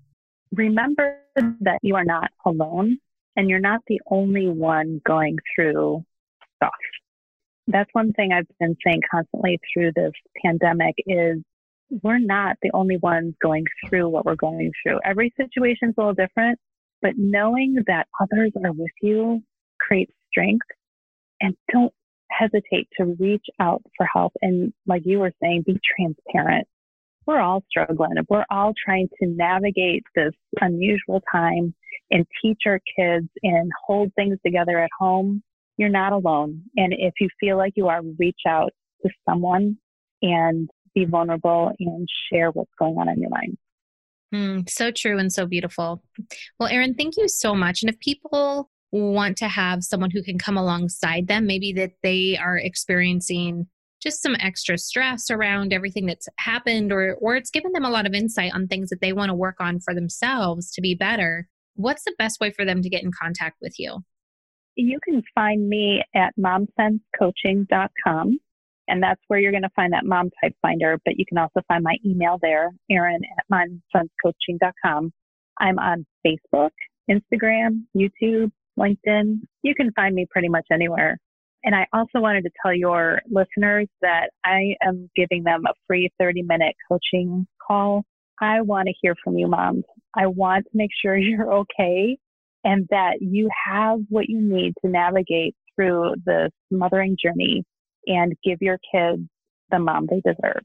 remember 0.53 1.17
that 1.35 1.79
you 1.81 1.95
are 1.95 2.05
not 2.05 2.29
alone 2.45 2.99
and 3.39 3.49
you're 3.49 3.57
not 3.57 3.79
the 3.87 4.01
only 4.11 4.49
one 4.49 4.99
going 5.07 5.37
through 5.55 6.03
stuff. 6.57 6.73
That's 7.67 7.89
one 7.93 8.11
thing 8.11 8.33
I've 8.33 8.45
been 8.59 8.75
saying 8.85 8.99
constantly 9.09 9.57
through 9.73 9.93
this 9.95 10.11
pandemic 10.43 10.95
is 11.07 11.37
we're 12.03 12.19
not 12.19 12.57
the 12.61 12.71
only 12.73 12.97
ones 12.97 13.35
going 13.41 13.63
through 13.87 14.09
what 14.09 14.25
we're 14.25 14.35
going 14.35 14.73
through. 14.83 14.99
Every 15.05 15.33
situation's 15.37 15.95
a 15.97 16.01
little 16.01 16.13
different, 16.13 16.59
but 17.01 17.13
knowing 17.15 17.77
that 17.87 18.07
others 18.21 18.51
are 18.61 18.73
with 18.73 18.91
you 19.01 19.41
creates 19.79 20.11
strength 20.29 20.67
and 21.39 21.55
don't 21.71 21.93
hesitate 22.29 22.89
to 22.97 23.15
reach 23.21 23.45
out 23.61 23.81
for 23.95 24.05
help. 24.13 24.33
And 24.41 24.73
like 24.85 25.03
you 25.05 25.19
were 25.19 25.31
saying, 25.41 25.63
be 25.65 25.79
transparent. 25.95 26.67
We're 27.25 27.39
all 27.39 27.63
struggling. 27.69 28.15
We're 28.27 28.45
all 28.51 28.73
trying 28.83 29.07
to 29.23 29.29
navigate 29.29 30.03
this 30.13 30.33
unusual 30.59 31.21
time 31.31 31.73
and 32.11 32.25
teach 32.41 32.61
our 32.65 32.79
kids 32.97 33.27
and 33.43 33.71
hold 33.85 34.11
things 34.15 34.37
together 34.45 34.79
at 34.79 34.89
home. 34.97 35.43
You're 35.77 35.89
not 35.89 36.11
alone. 36.11 36.63
And 36.75 36.93
if 36.93 37.13
you 37.19 37.29
feel 37.39 37.57
like 37.57 37.73
you 37.75 37.87
are, 37.87 38.01
reach 38.17 38.41
out 38.47 38.71
to 39.03 39.09
someone 39.27 39.77
and 40.21 40.69
be 40.93 41.05
vulnerable 41.05 41.71
and 41.79 42.07
share 42.31 42.51
what's 42.51 42.71
going 42.77 42.97
on 42.97 43.09
in 43.09 43.21
your 43.21 43.29
mind. 43.29 43.57
Mm, 44.33 44.69
so 44.69 44.91
true 44.91 45.17
and 45.17 45.31
so 45.31 45.45
beautiful. 45.45 46.03
Well, 46.59 46.69
Erin, 46.69 46.95
thank 46.95 47.17
you 47.17 47.27
so 47.27 47.55
much. 47.55 47.81
And 47.81 47.89
if 47.89 47.99
people 47.99 48.69
want 48.91 49.37
to 49.37 49.47
have 49.47 49.83
someone 49.83 50.11
who 50.11 50.23
can 50.23 50.37
come 50.37 50.57
alongside 50.57 51.27
them, 51.27 51.45
maybe 51.45 51.73
that 51.73 51.93
they 52.03 52.37
are 52.37 52.57
experiencing 52.57 53.67
just 54.01 54.21
some 54.21 54.35
extra 54.39 54.77
stress 54.77 55.29
around 55.29 55.73
everything 55.73 56.05
that's 56.05 56.27
happened 56.37 56.91
or 56.91 57.15
or 57.15 57.35
it's 57.35 57.49
given 57.49 57.73
them 57.73 57.83
a 57.83 57.89
lot 57.89 58.07
of 58.07 58.13
insight 58.13 58.53
on 58.53 58.67
things 58.67 58.89
that 58.89 59.01
they 59.01 59.11
want 59.11 59.29
to 59.29 59.35
work 59.35 59.57
on 59.59 59.79
for 59.79 59.93
themselves 59.93 60.71
to 60.71 60.81
be 60.81 60.95
better. 60.95 61.47
What's 61.79 62.03
the 62.03 62.13
best 62.17 62.41
way 62.41 62.51
for 62.51 62.65
them 62.65 62.81
to 62.81 62.89
get 62.89 63.03
in 63.03 63.11
contact 63.17 63.55
with 63.61 63.79
you? 63.79 63.99
You 64.75 64.99
can 65.01 65.23
find 65.33 65.69
me 65.69 66.03
at 66.13 66.33
momsensecoaching.com 66.37 68.37
and 68.89 69.01
that's 69.01 69.21
where 69.29 69.39
you're 69.39 69.53
going 69.53 69.63
to 69.63 69.69
find 69.77 69.93
that 69.93 70.03
mom 70.03 70.29
type 70.43 70.53
finder, 70.61 70.99
but 71.05 71.17
you 71.17 71.25
can 71.25 71.37
also 71.37 71.61
find 71.69 71.81
my 71.81 71.95
email 72.05 72.37
there, 72.41 72.71
Erin 72.91 73.21
at 73.37 73.45
momsensecoaching.com. 73.49 75.13
I'm 75.61 75.79
on 75.79 76.05
Facebook, 76.27 76.71
Instagram, 77.09 77.83
YouTube, 77.95 78.51
LinkedIn. 78.77 79.39
You 79.63 79.73
can 79.73 79.93
find 79.93 80.13
me 80.13 80.27
pretty 80.29 80.49
much 80.49 80.65
anywhere. 80.73 81.17
And 81.63 81.73
I 81.73 81.87
also 81.93 82.19
wanted 82.19 82.43
to 82.43 82.51
tell 82.61 82.73
your 82.73 83.21
listeners 83.31 83.87
that 84.01 84.31
I 84.43 84.75
am 84.85 85.09
giving 85.15 85.43
them 85.43 85.63
a 85.65 85.71
free 85.87 86.11
30 86.19 86.41
minute 86.41 86.75
coaching 86.91 87.47
call. 87.65 88.03
I 88.41 88.63
want 88.63 88.87
to 88.87 88.93
hear 89.01 89.15
from 89.23 89.37
you, 89.37 89.47
moms. 89.47 89.85
I 90.15 90.27
want 90.27 90.65
to 90.65 90.71
make 90.73 90.91
sure 91.01 91.17
you're 91.17 91.53
okay 91.53 92.17
and 92.63 92.87
that 92.89 93.17
you 93.21 93.49
have 93.67 93.99
what 94.09 94.27
you 94.27 94.41
need 94.41 94.73
to 94.83 94.91
navigate 94.91 95.55
through 95.75 96.15
this 96.25 96.51
mothering 96.71 97.15
journey 97.21 97.63
and 98.05 98.33
give 98.43 98.57
your 98.61 98.77
kids 98.93 99.21
the 99.71 99.79
mom 99.79 100.07
they 100.09 100.21
deserve. 100.21 100.63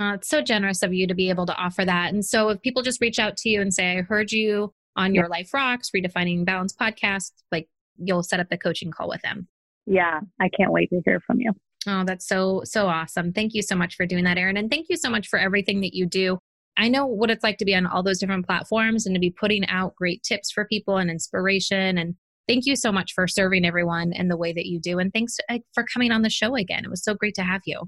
Uh, 0.00 0.14
it's 0.14 0.28
so 0.28 0.40
generous 0.40 0.82
of 0.82 0.94
you 0.94 1.06
to 1.06 1.14
be 1.14 1.28
able 1.28 1.44
to 1.44 1.54
offer 1.54 1.84
that. 1.84 2.14
And 2.14 2.24
so, 2.24 2.48
if 2.48 2.62
people 2.62 2.82
just 2.82 3.00
reach 3.02 3.18
out 3.18 3.36
to 3.38 3.50
you 3.50 3.60
and 3.60 3.74
say, 3.74 3.98
I 3.98 4.02
heard 4.02 4.32
you 4.32 4.72
on 4.96 5.14
your 5.14 5.28
Life 5.28 5.52
Rocks, 5.52 5.90
Redefining 5.94 6.46
Balance 6.46 6.74
podcast, 6.74 7.32
like 7.50 7.68
you'll 7.98 8.22
set 8.22 8.40
up 8.40 8.48
the 8.48 8.56
coaching 8.56 8.90
call 8.90 9.08
with 9.08 9.20
them. 9.20 9.48
Yeah, 9.84 10.20
I 10.40 10.48
can't 10.48 10.72
wait 10.72 10.88
to 10.90 11.02
hear 11.04 11.20
from 11.20 11.40
you. 11.40 11.52
Oh, 11.86 12.04
that's 12.04 12.26
so, 12.26 12.62
so 12.64 12.86
awesome. 12.86 13.32
Thank 13.32 13.54
you 13.54 13.62
so 13.62 13.74
much 13.74 13.96
for 13.96 14.06
doing 14.06 14.24
that, 14.24 14.38
Erin. 14.38 14.56
And 14.56 14.70
thank 14.70 14.86
you 14.88 14.96
so 14.96 15.10
much 15.10 15.28
for 15.28 15.38
everything 15.38 15.80
that 15.80 15.94
you 15.94 16.06
do. 16.06 16.38
I 16.76 16.88
know 16.88 17.06
what 17.06 17.30
it's 17.30 17.44
like 17.44 17.58
to 17.58 17.64
be 17.64 17.74
on 17.74 17.86
all 17.86 18.02
those 18.02 18.18
different 18.18 18.46
platforms 18.46 19.04
and 19.04 19.14
to 19.14 19.20
be 19.20 19.30
putting 19.30 19.66
out 19.68 19.94
great 19.94 20.22
tips 20.22 20.50
for 20.50 20.64
people 20.64 20.96
and 20.96 21.10
inspiration. 21.10 21.98
And 21.98 22.14
thank 22.48 22.64
you 22.64 22.76
so 22.76 22.90
much 22.90 23.12
for 23.12 23.28
serving 23.28 23.66
everyone 23.66 24.12
in 24.14 24.28
the 24.28 24.38
way 24.38 24.52
that 24.54 24.66
you 24.66 24.80
do. 24.80 24.98
And 24.98 25.12
thanks 25.12 25.36
uh, 25.50 25.58
for 25.74 25.84
coming 25.84 26.12
on 26.12 26.22
the 26.22 26.30
show 26.30 26.56
again. 26.56 26.84
It 26.84 26.90
was 26.90 27.04
so 27.04 27.14
great 27.14 27.34
to 27.34 27.42
have 27.42 27.60
you. 27.66 27.82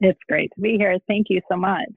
It's 0.00 0.18
great 0.28 0.50
to 0.54 0.60
be 0.60 0.76
here. 0.78 0.96
Thank 1.06 1.26
you 1.28 1.40
so 1.50 1.56
much. 1.56 1.88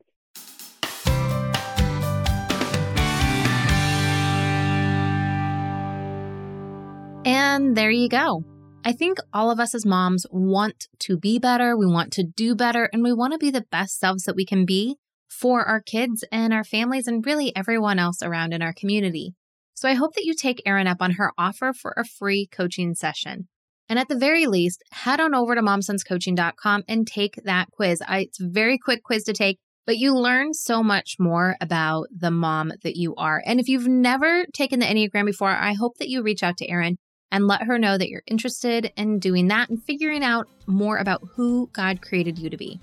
And 7.26 7.76
there 7.78 7.92
you 7.92 8.10
go. 8.10 8.44
I 8.84 8.92
think 8.92 9.20
all 9.34 9.52
of 9.52 9.60
us 9.60 9.76
as 9.76 9.86
moms 9.86 10.26
want 10.32 10.88
to 11.00 11.18
be 11.18 11.40
better, 11.40 11.78
we 11.78 11.86
want 11.86 12.12
to 12.14 12.24
do 12.24 12.56
better, 12.56 12.90
and 12.92 13.04
we 13.04 13.14
want 13.14 13.34
to 13.34 13.40
be 13.40 13.52
the 13.52 13.66
best 13.72 14.00
selves 14.00 14.24
that 14.24 14.36
we 14.36 14.46
can 14.46 14.66
be 14.66 14.98
for 15.30 15.64
our 15.64 15.82
kids 15.82 16.24
and 16.32 16.54
our 16.54 16.64
families 16.64 17.08
and 17.08 17.26
really 17.26 17.56
everyone 17.56 18.00
else 18.00 18.22
around 18.22 18.54
in 18.54 18.62
our 18.62 18.74
community. 18.74 19.34
So 19.76 19.88
I 19.88 19.94
hope 19.94 20.14
that 20.16 20.26
you 20.26 20.34
take 20.34 20.62
Erin 20.66 20.88
up 20.88 21.02
on 21.02 21.12
her 21.12 21.32
offer 21.38 21.72
for 21.72 21.94
a 21.96 22.04
free 22.04 22.48
coaching 22.52 22.96
session. 22.96 23.48
And 23.88 23.98
at 23.98 24.08
the 24.08 24.18
very 24.18 24.46
least, 24.46 24.84
head 24.92 25.20
on 25.20 25.34
over 25.34 25.56
to 25.56 25.62
momsensecoaching.com 25.62 26.84
and 26.88 27.08
take 27.08 27.36
that 27.46 27.72
quiz. 27.72 28.04
I, 28.06 28.20
it's 28.22 28.42
a 28.42 28.48
very 28.48 28.78
quick 28.78 29.04
quiz 29.04 29.24
to 29.24 29.34
take, 29.34 29.58
but 29.88 29.98
you 29.98 30.14
learn 30.14 30.54
so 30.54 30.84
much 30.84 31.16
more 31.18 31.56
about 31.62 32.08
the 32.16 32.30
mom 32.30 32.72
that 32.84 32.98
you 32.98 33.16
are. 33.16 33.42
And 33.46 33.60
if 33.60 33.68
you've 33.68 33.88
never 33.88 34.46
taken 34.54 34.80
the 34.80 34.86
Enneagram 34.86 35.26
before, 35.26 35.50
I 35.50 35.74
hope 35.74 35.98
that 35.98 36.10
you 36.10 36.22
reach 36.22 36.44
out 36.44 36.58
to 36.58 36.70
Erin 36.70 36.98
and 37.32 37.48
let 37.48 37.64
her 37.64 37.80
know 37.80 37.98
that 37.98 38.10
you're 38.10 38.24
interested 38.28 38.92
in 38.98 39.20
doing 39.20 39.48
that 39.48 39.70
and 39.70 39.82
figuring 39.84 40.24
out 40.24 40.48
more 40.68 40.98
about 40.98 41.22
who 41.36 41.70
God 41.74 42.02
created 42.02 42.38
you 42.38 42.50
to 42.50 42.58
be. 42.58 42.80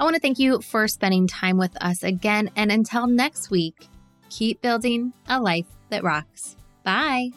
I 0.00 0.04
want 0.04 0.16
to 0.16 0.20
thank 0.20 0.38
you 0.38 0.62
for 0.62 0.88
spending 0.88 1.26
time 1.26 1.58
with 1.58 1.76
us 1.82 2.02
again. 2.02 2.50
And 2.56 2.72
until 2.72 3.06
next 3.06 3.50
week, 3.50 3.86
keep 4.30 4.62
building 4.62 5.12
a 5.28 5.38
life 5.38 5.66
that 5.90 6.02
rocks. 6.02 6.56
Bye. 6.84 7.32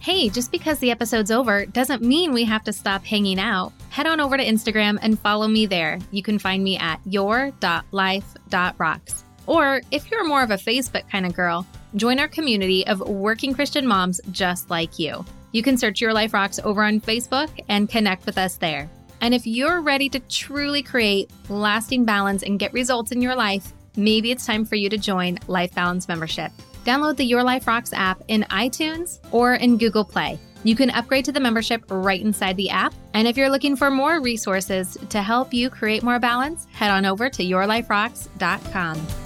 Hey, 0.00 0.30
just 0.30 0.50
because 0.50 0.78
the 0.78 0.90
episode's 0.90 1.30
over 1.30 1.66
doesn't 1.66 2.00
mean 2.00 2.32
we 2.32 2.44
have 2.44 2.64
to 2.64 2.72
stop 2.72 3.04
hanging 3.04 3.38
out. 3.38 3.74
Head 3.90 4.06
on 4.06 4.18
over 4.18 4.38
to 4.38 4.44
Instagram 4.44 4.98
and 5.02 5.18
follow 5.18 5.48
me 5.48 5.66
there. 5.66 5.98
You 6.12 6.22
can 6.22 6.38
find 6.38 6.64
me 6.64 6.78
at 6.78 6.98
your.life.rocks. 7.04 9.24
Or 9.46 9.82
if 9.90 10.10
you're 10.10 10.26
more 10.26 10.42
of 10.42 10.50
a 10.50 10.54
Facebook 10.54 11.10
kind 11.10 11.26
of 11.26 11.34
girl, 11.34 11.66
join 11.94 12.18
our 12.18 12.28
community 12.28 12.86
of 12.86 13.00
working 13.00 13.52
Christian 13.52 13.86
moms 13.86 14.18
just 14.30 14.70
like 14.70 14.98
you. 14.98 15.26
You 15.52 15.62
can 15.62 15.76
search 15.76 16.00
Your 16.00 16.14
Life 16.14 16.32
Rocks 16.32 16.58
over 16.64 16.82
on 16.82 17.02
Facebook 17.02 17.50
and 17.68 17.86
connect 17.86 18.24
with 18.24 18.38
us 18.38 18.56
there. 18.56 18.88
And 19.20 19.34
if 19.34 19.46
you're 19.46 19.80
ready 19.80 20.08
to 20.10 20.20
truly 20.20 20.82
create 20.82 21.30
lasting 21.48 22.04
balance 22.04 22.42
and 22.42 22.58
get 22.58 22.72
results 22.72 23.12
in 23.12 23.20
your 23.20 23.34
life, 23.34 23.72
maybe 23.96 24.30
it's 24.30 24.46
time 24.46 24.64
for 24.64 24.76
you 24.76 24.88
to 24.88 24.98
join 24.98 25.38
Life 25.48 25.74
Balance 25.74 26.08
Membership. 26.08 26.52
Download 26.84 27.16
the 27.16 27.24
Your 27.24 27.42
Life 27.42 27.66
Rocks 27.66 27.92
app 27.92 28.22
in 28.28 28.42
iTunes 28.50 29.18
or 29.32 29.54
in 29.54 29.78
Google 29.78 30.04
Play. 30.04 30.38
You 30.62 30.74
can 30.74 30.90
upgrade 30.90 31.24
to 31.26 31.32
the 31.32 31.40
membership 31.40 31.84
right 31.88 32.20
inside 32.20 32.56
the 32.56 32.70
app. 32.70 32.92
And 33.14 33.28
if 33.28 33.36
you're 33.36 33.50
looking 33.50 33.76
for 33.76 33.90
more 33.90 34.20
resources 34.20 34.96
to 35.10 35.22
help 35.22 35.54
you 35.54 35.70
create 35.70 36.02
more 36.02 36.18
balance, 36.18 36.66
head 36.72 36.90
on 36.90 37.06
over 37.06 37.30
to 37.30 37.42
yourliferocks.com. 37.44 39.25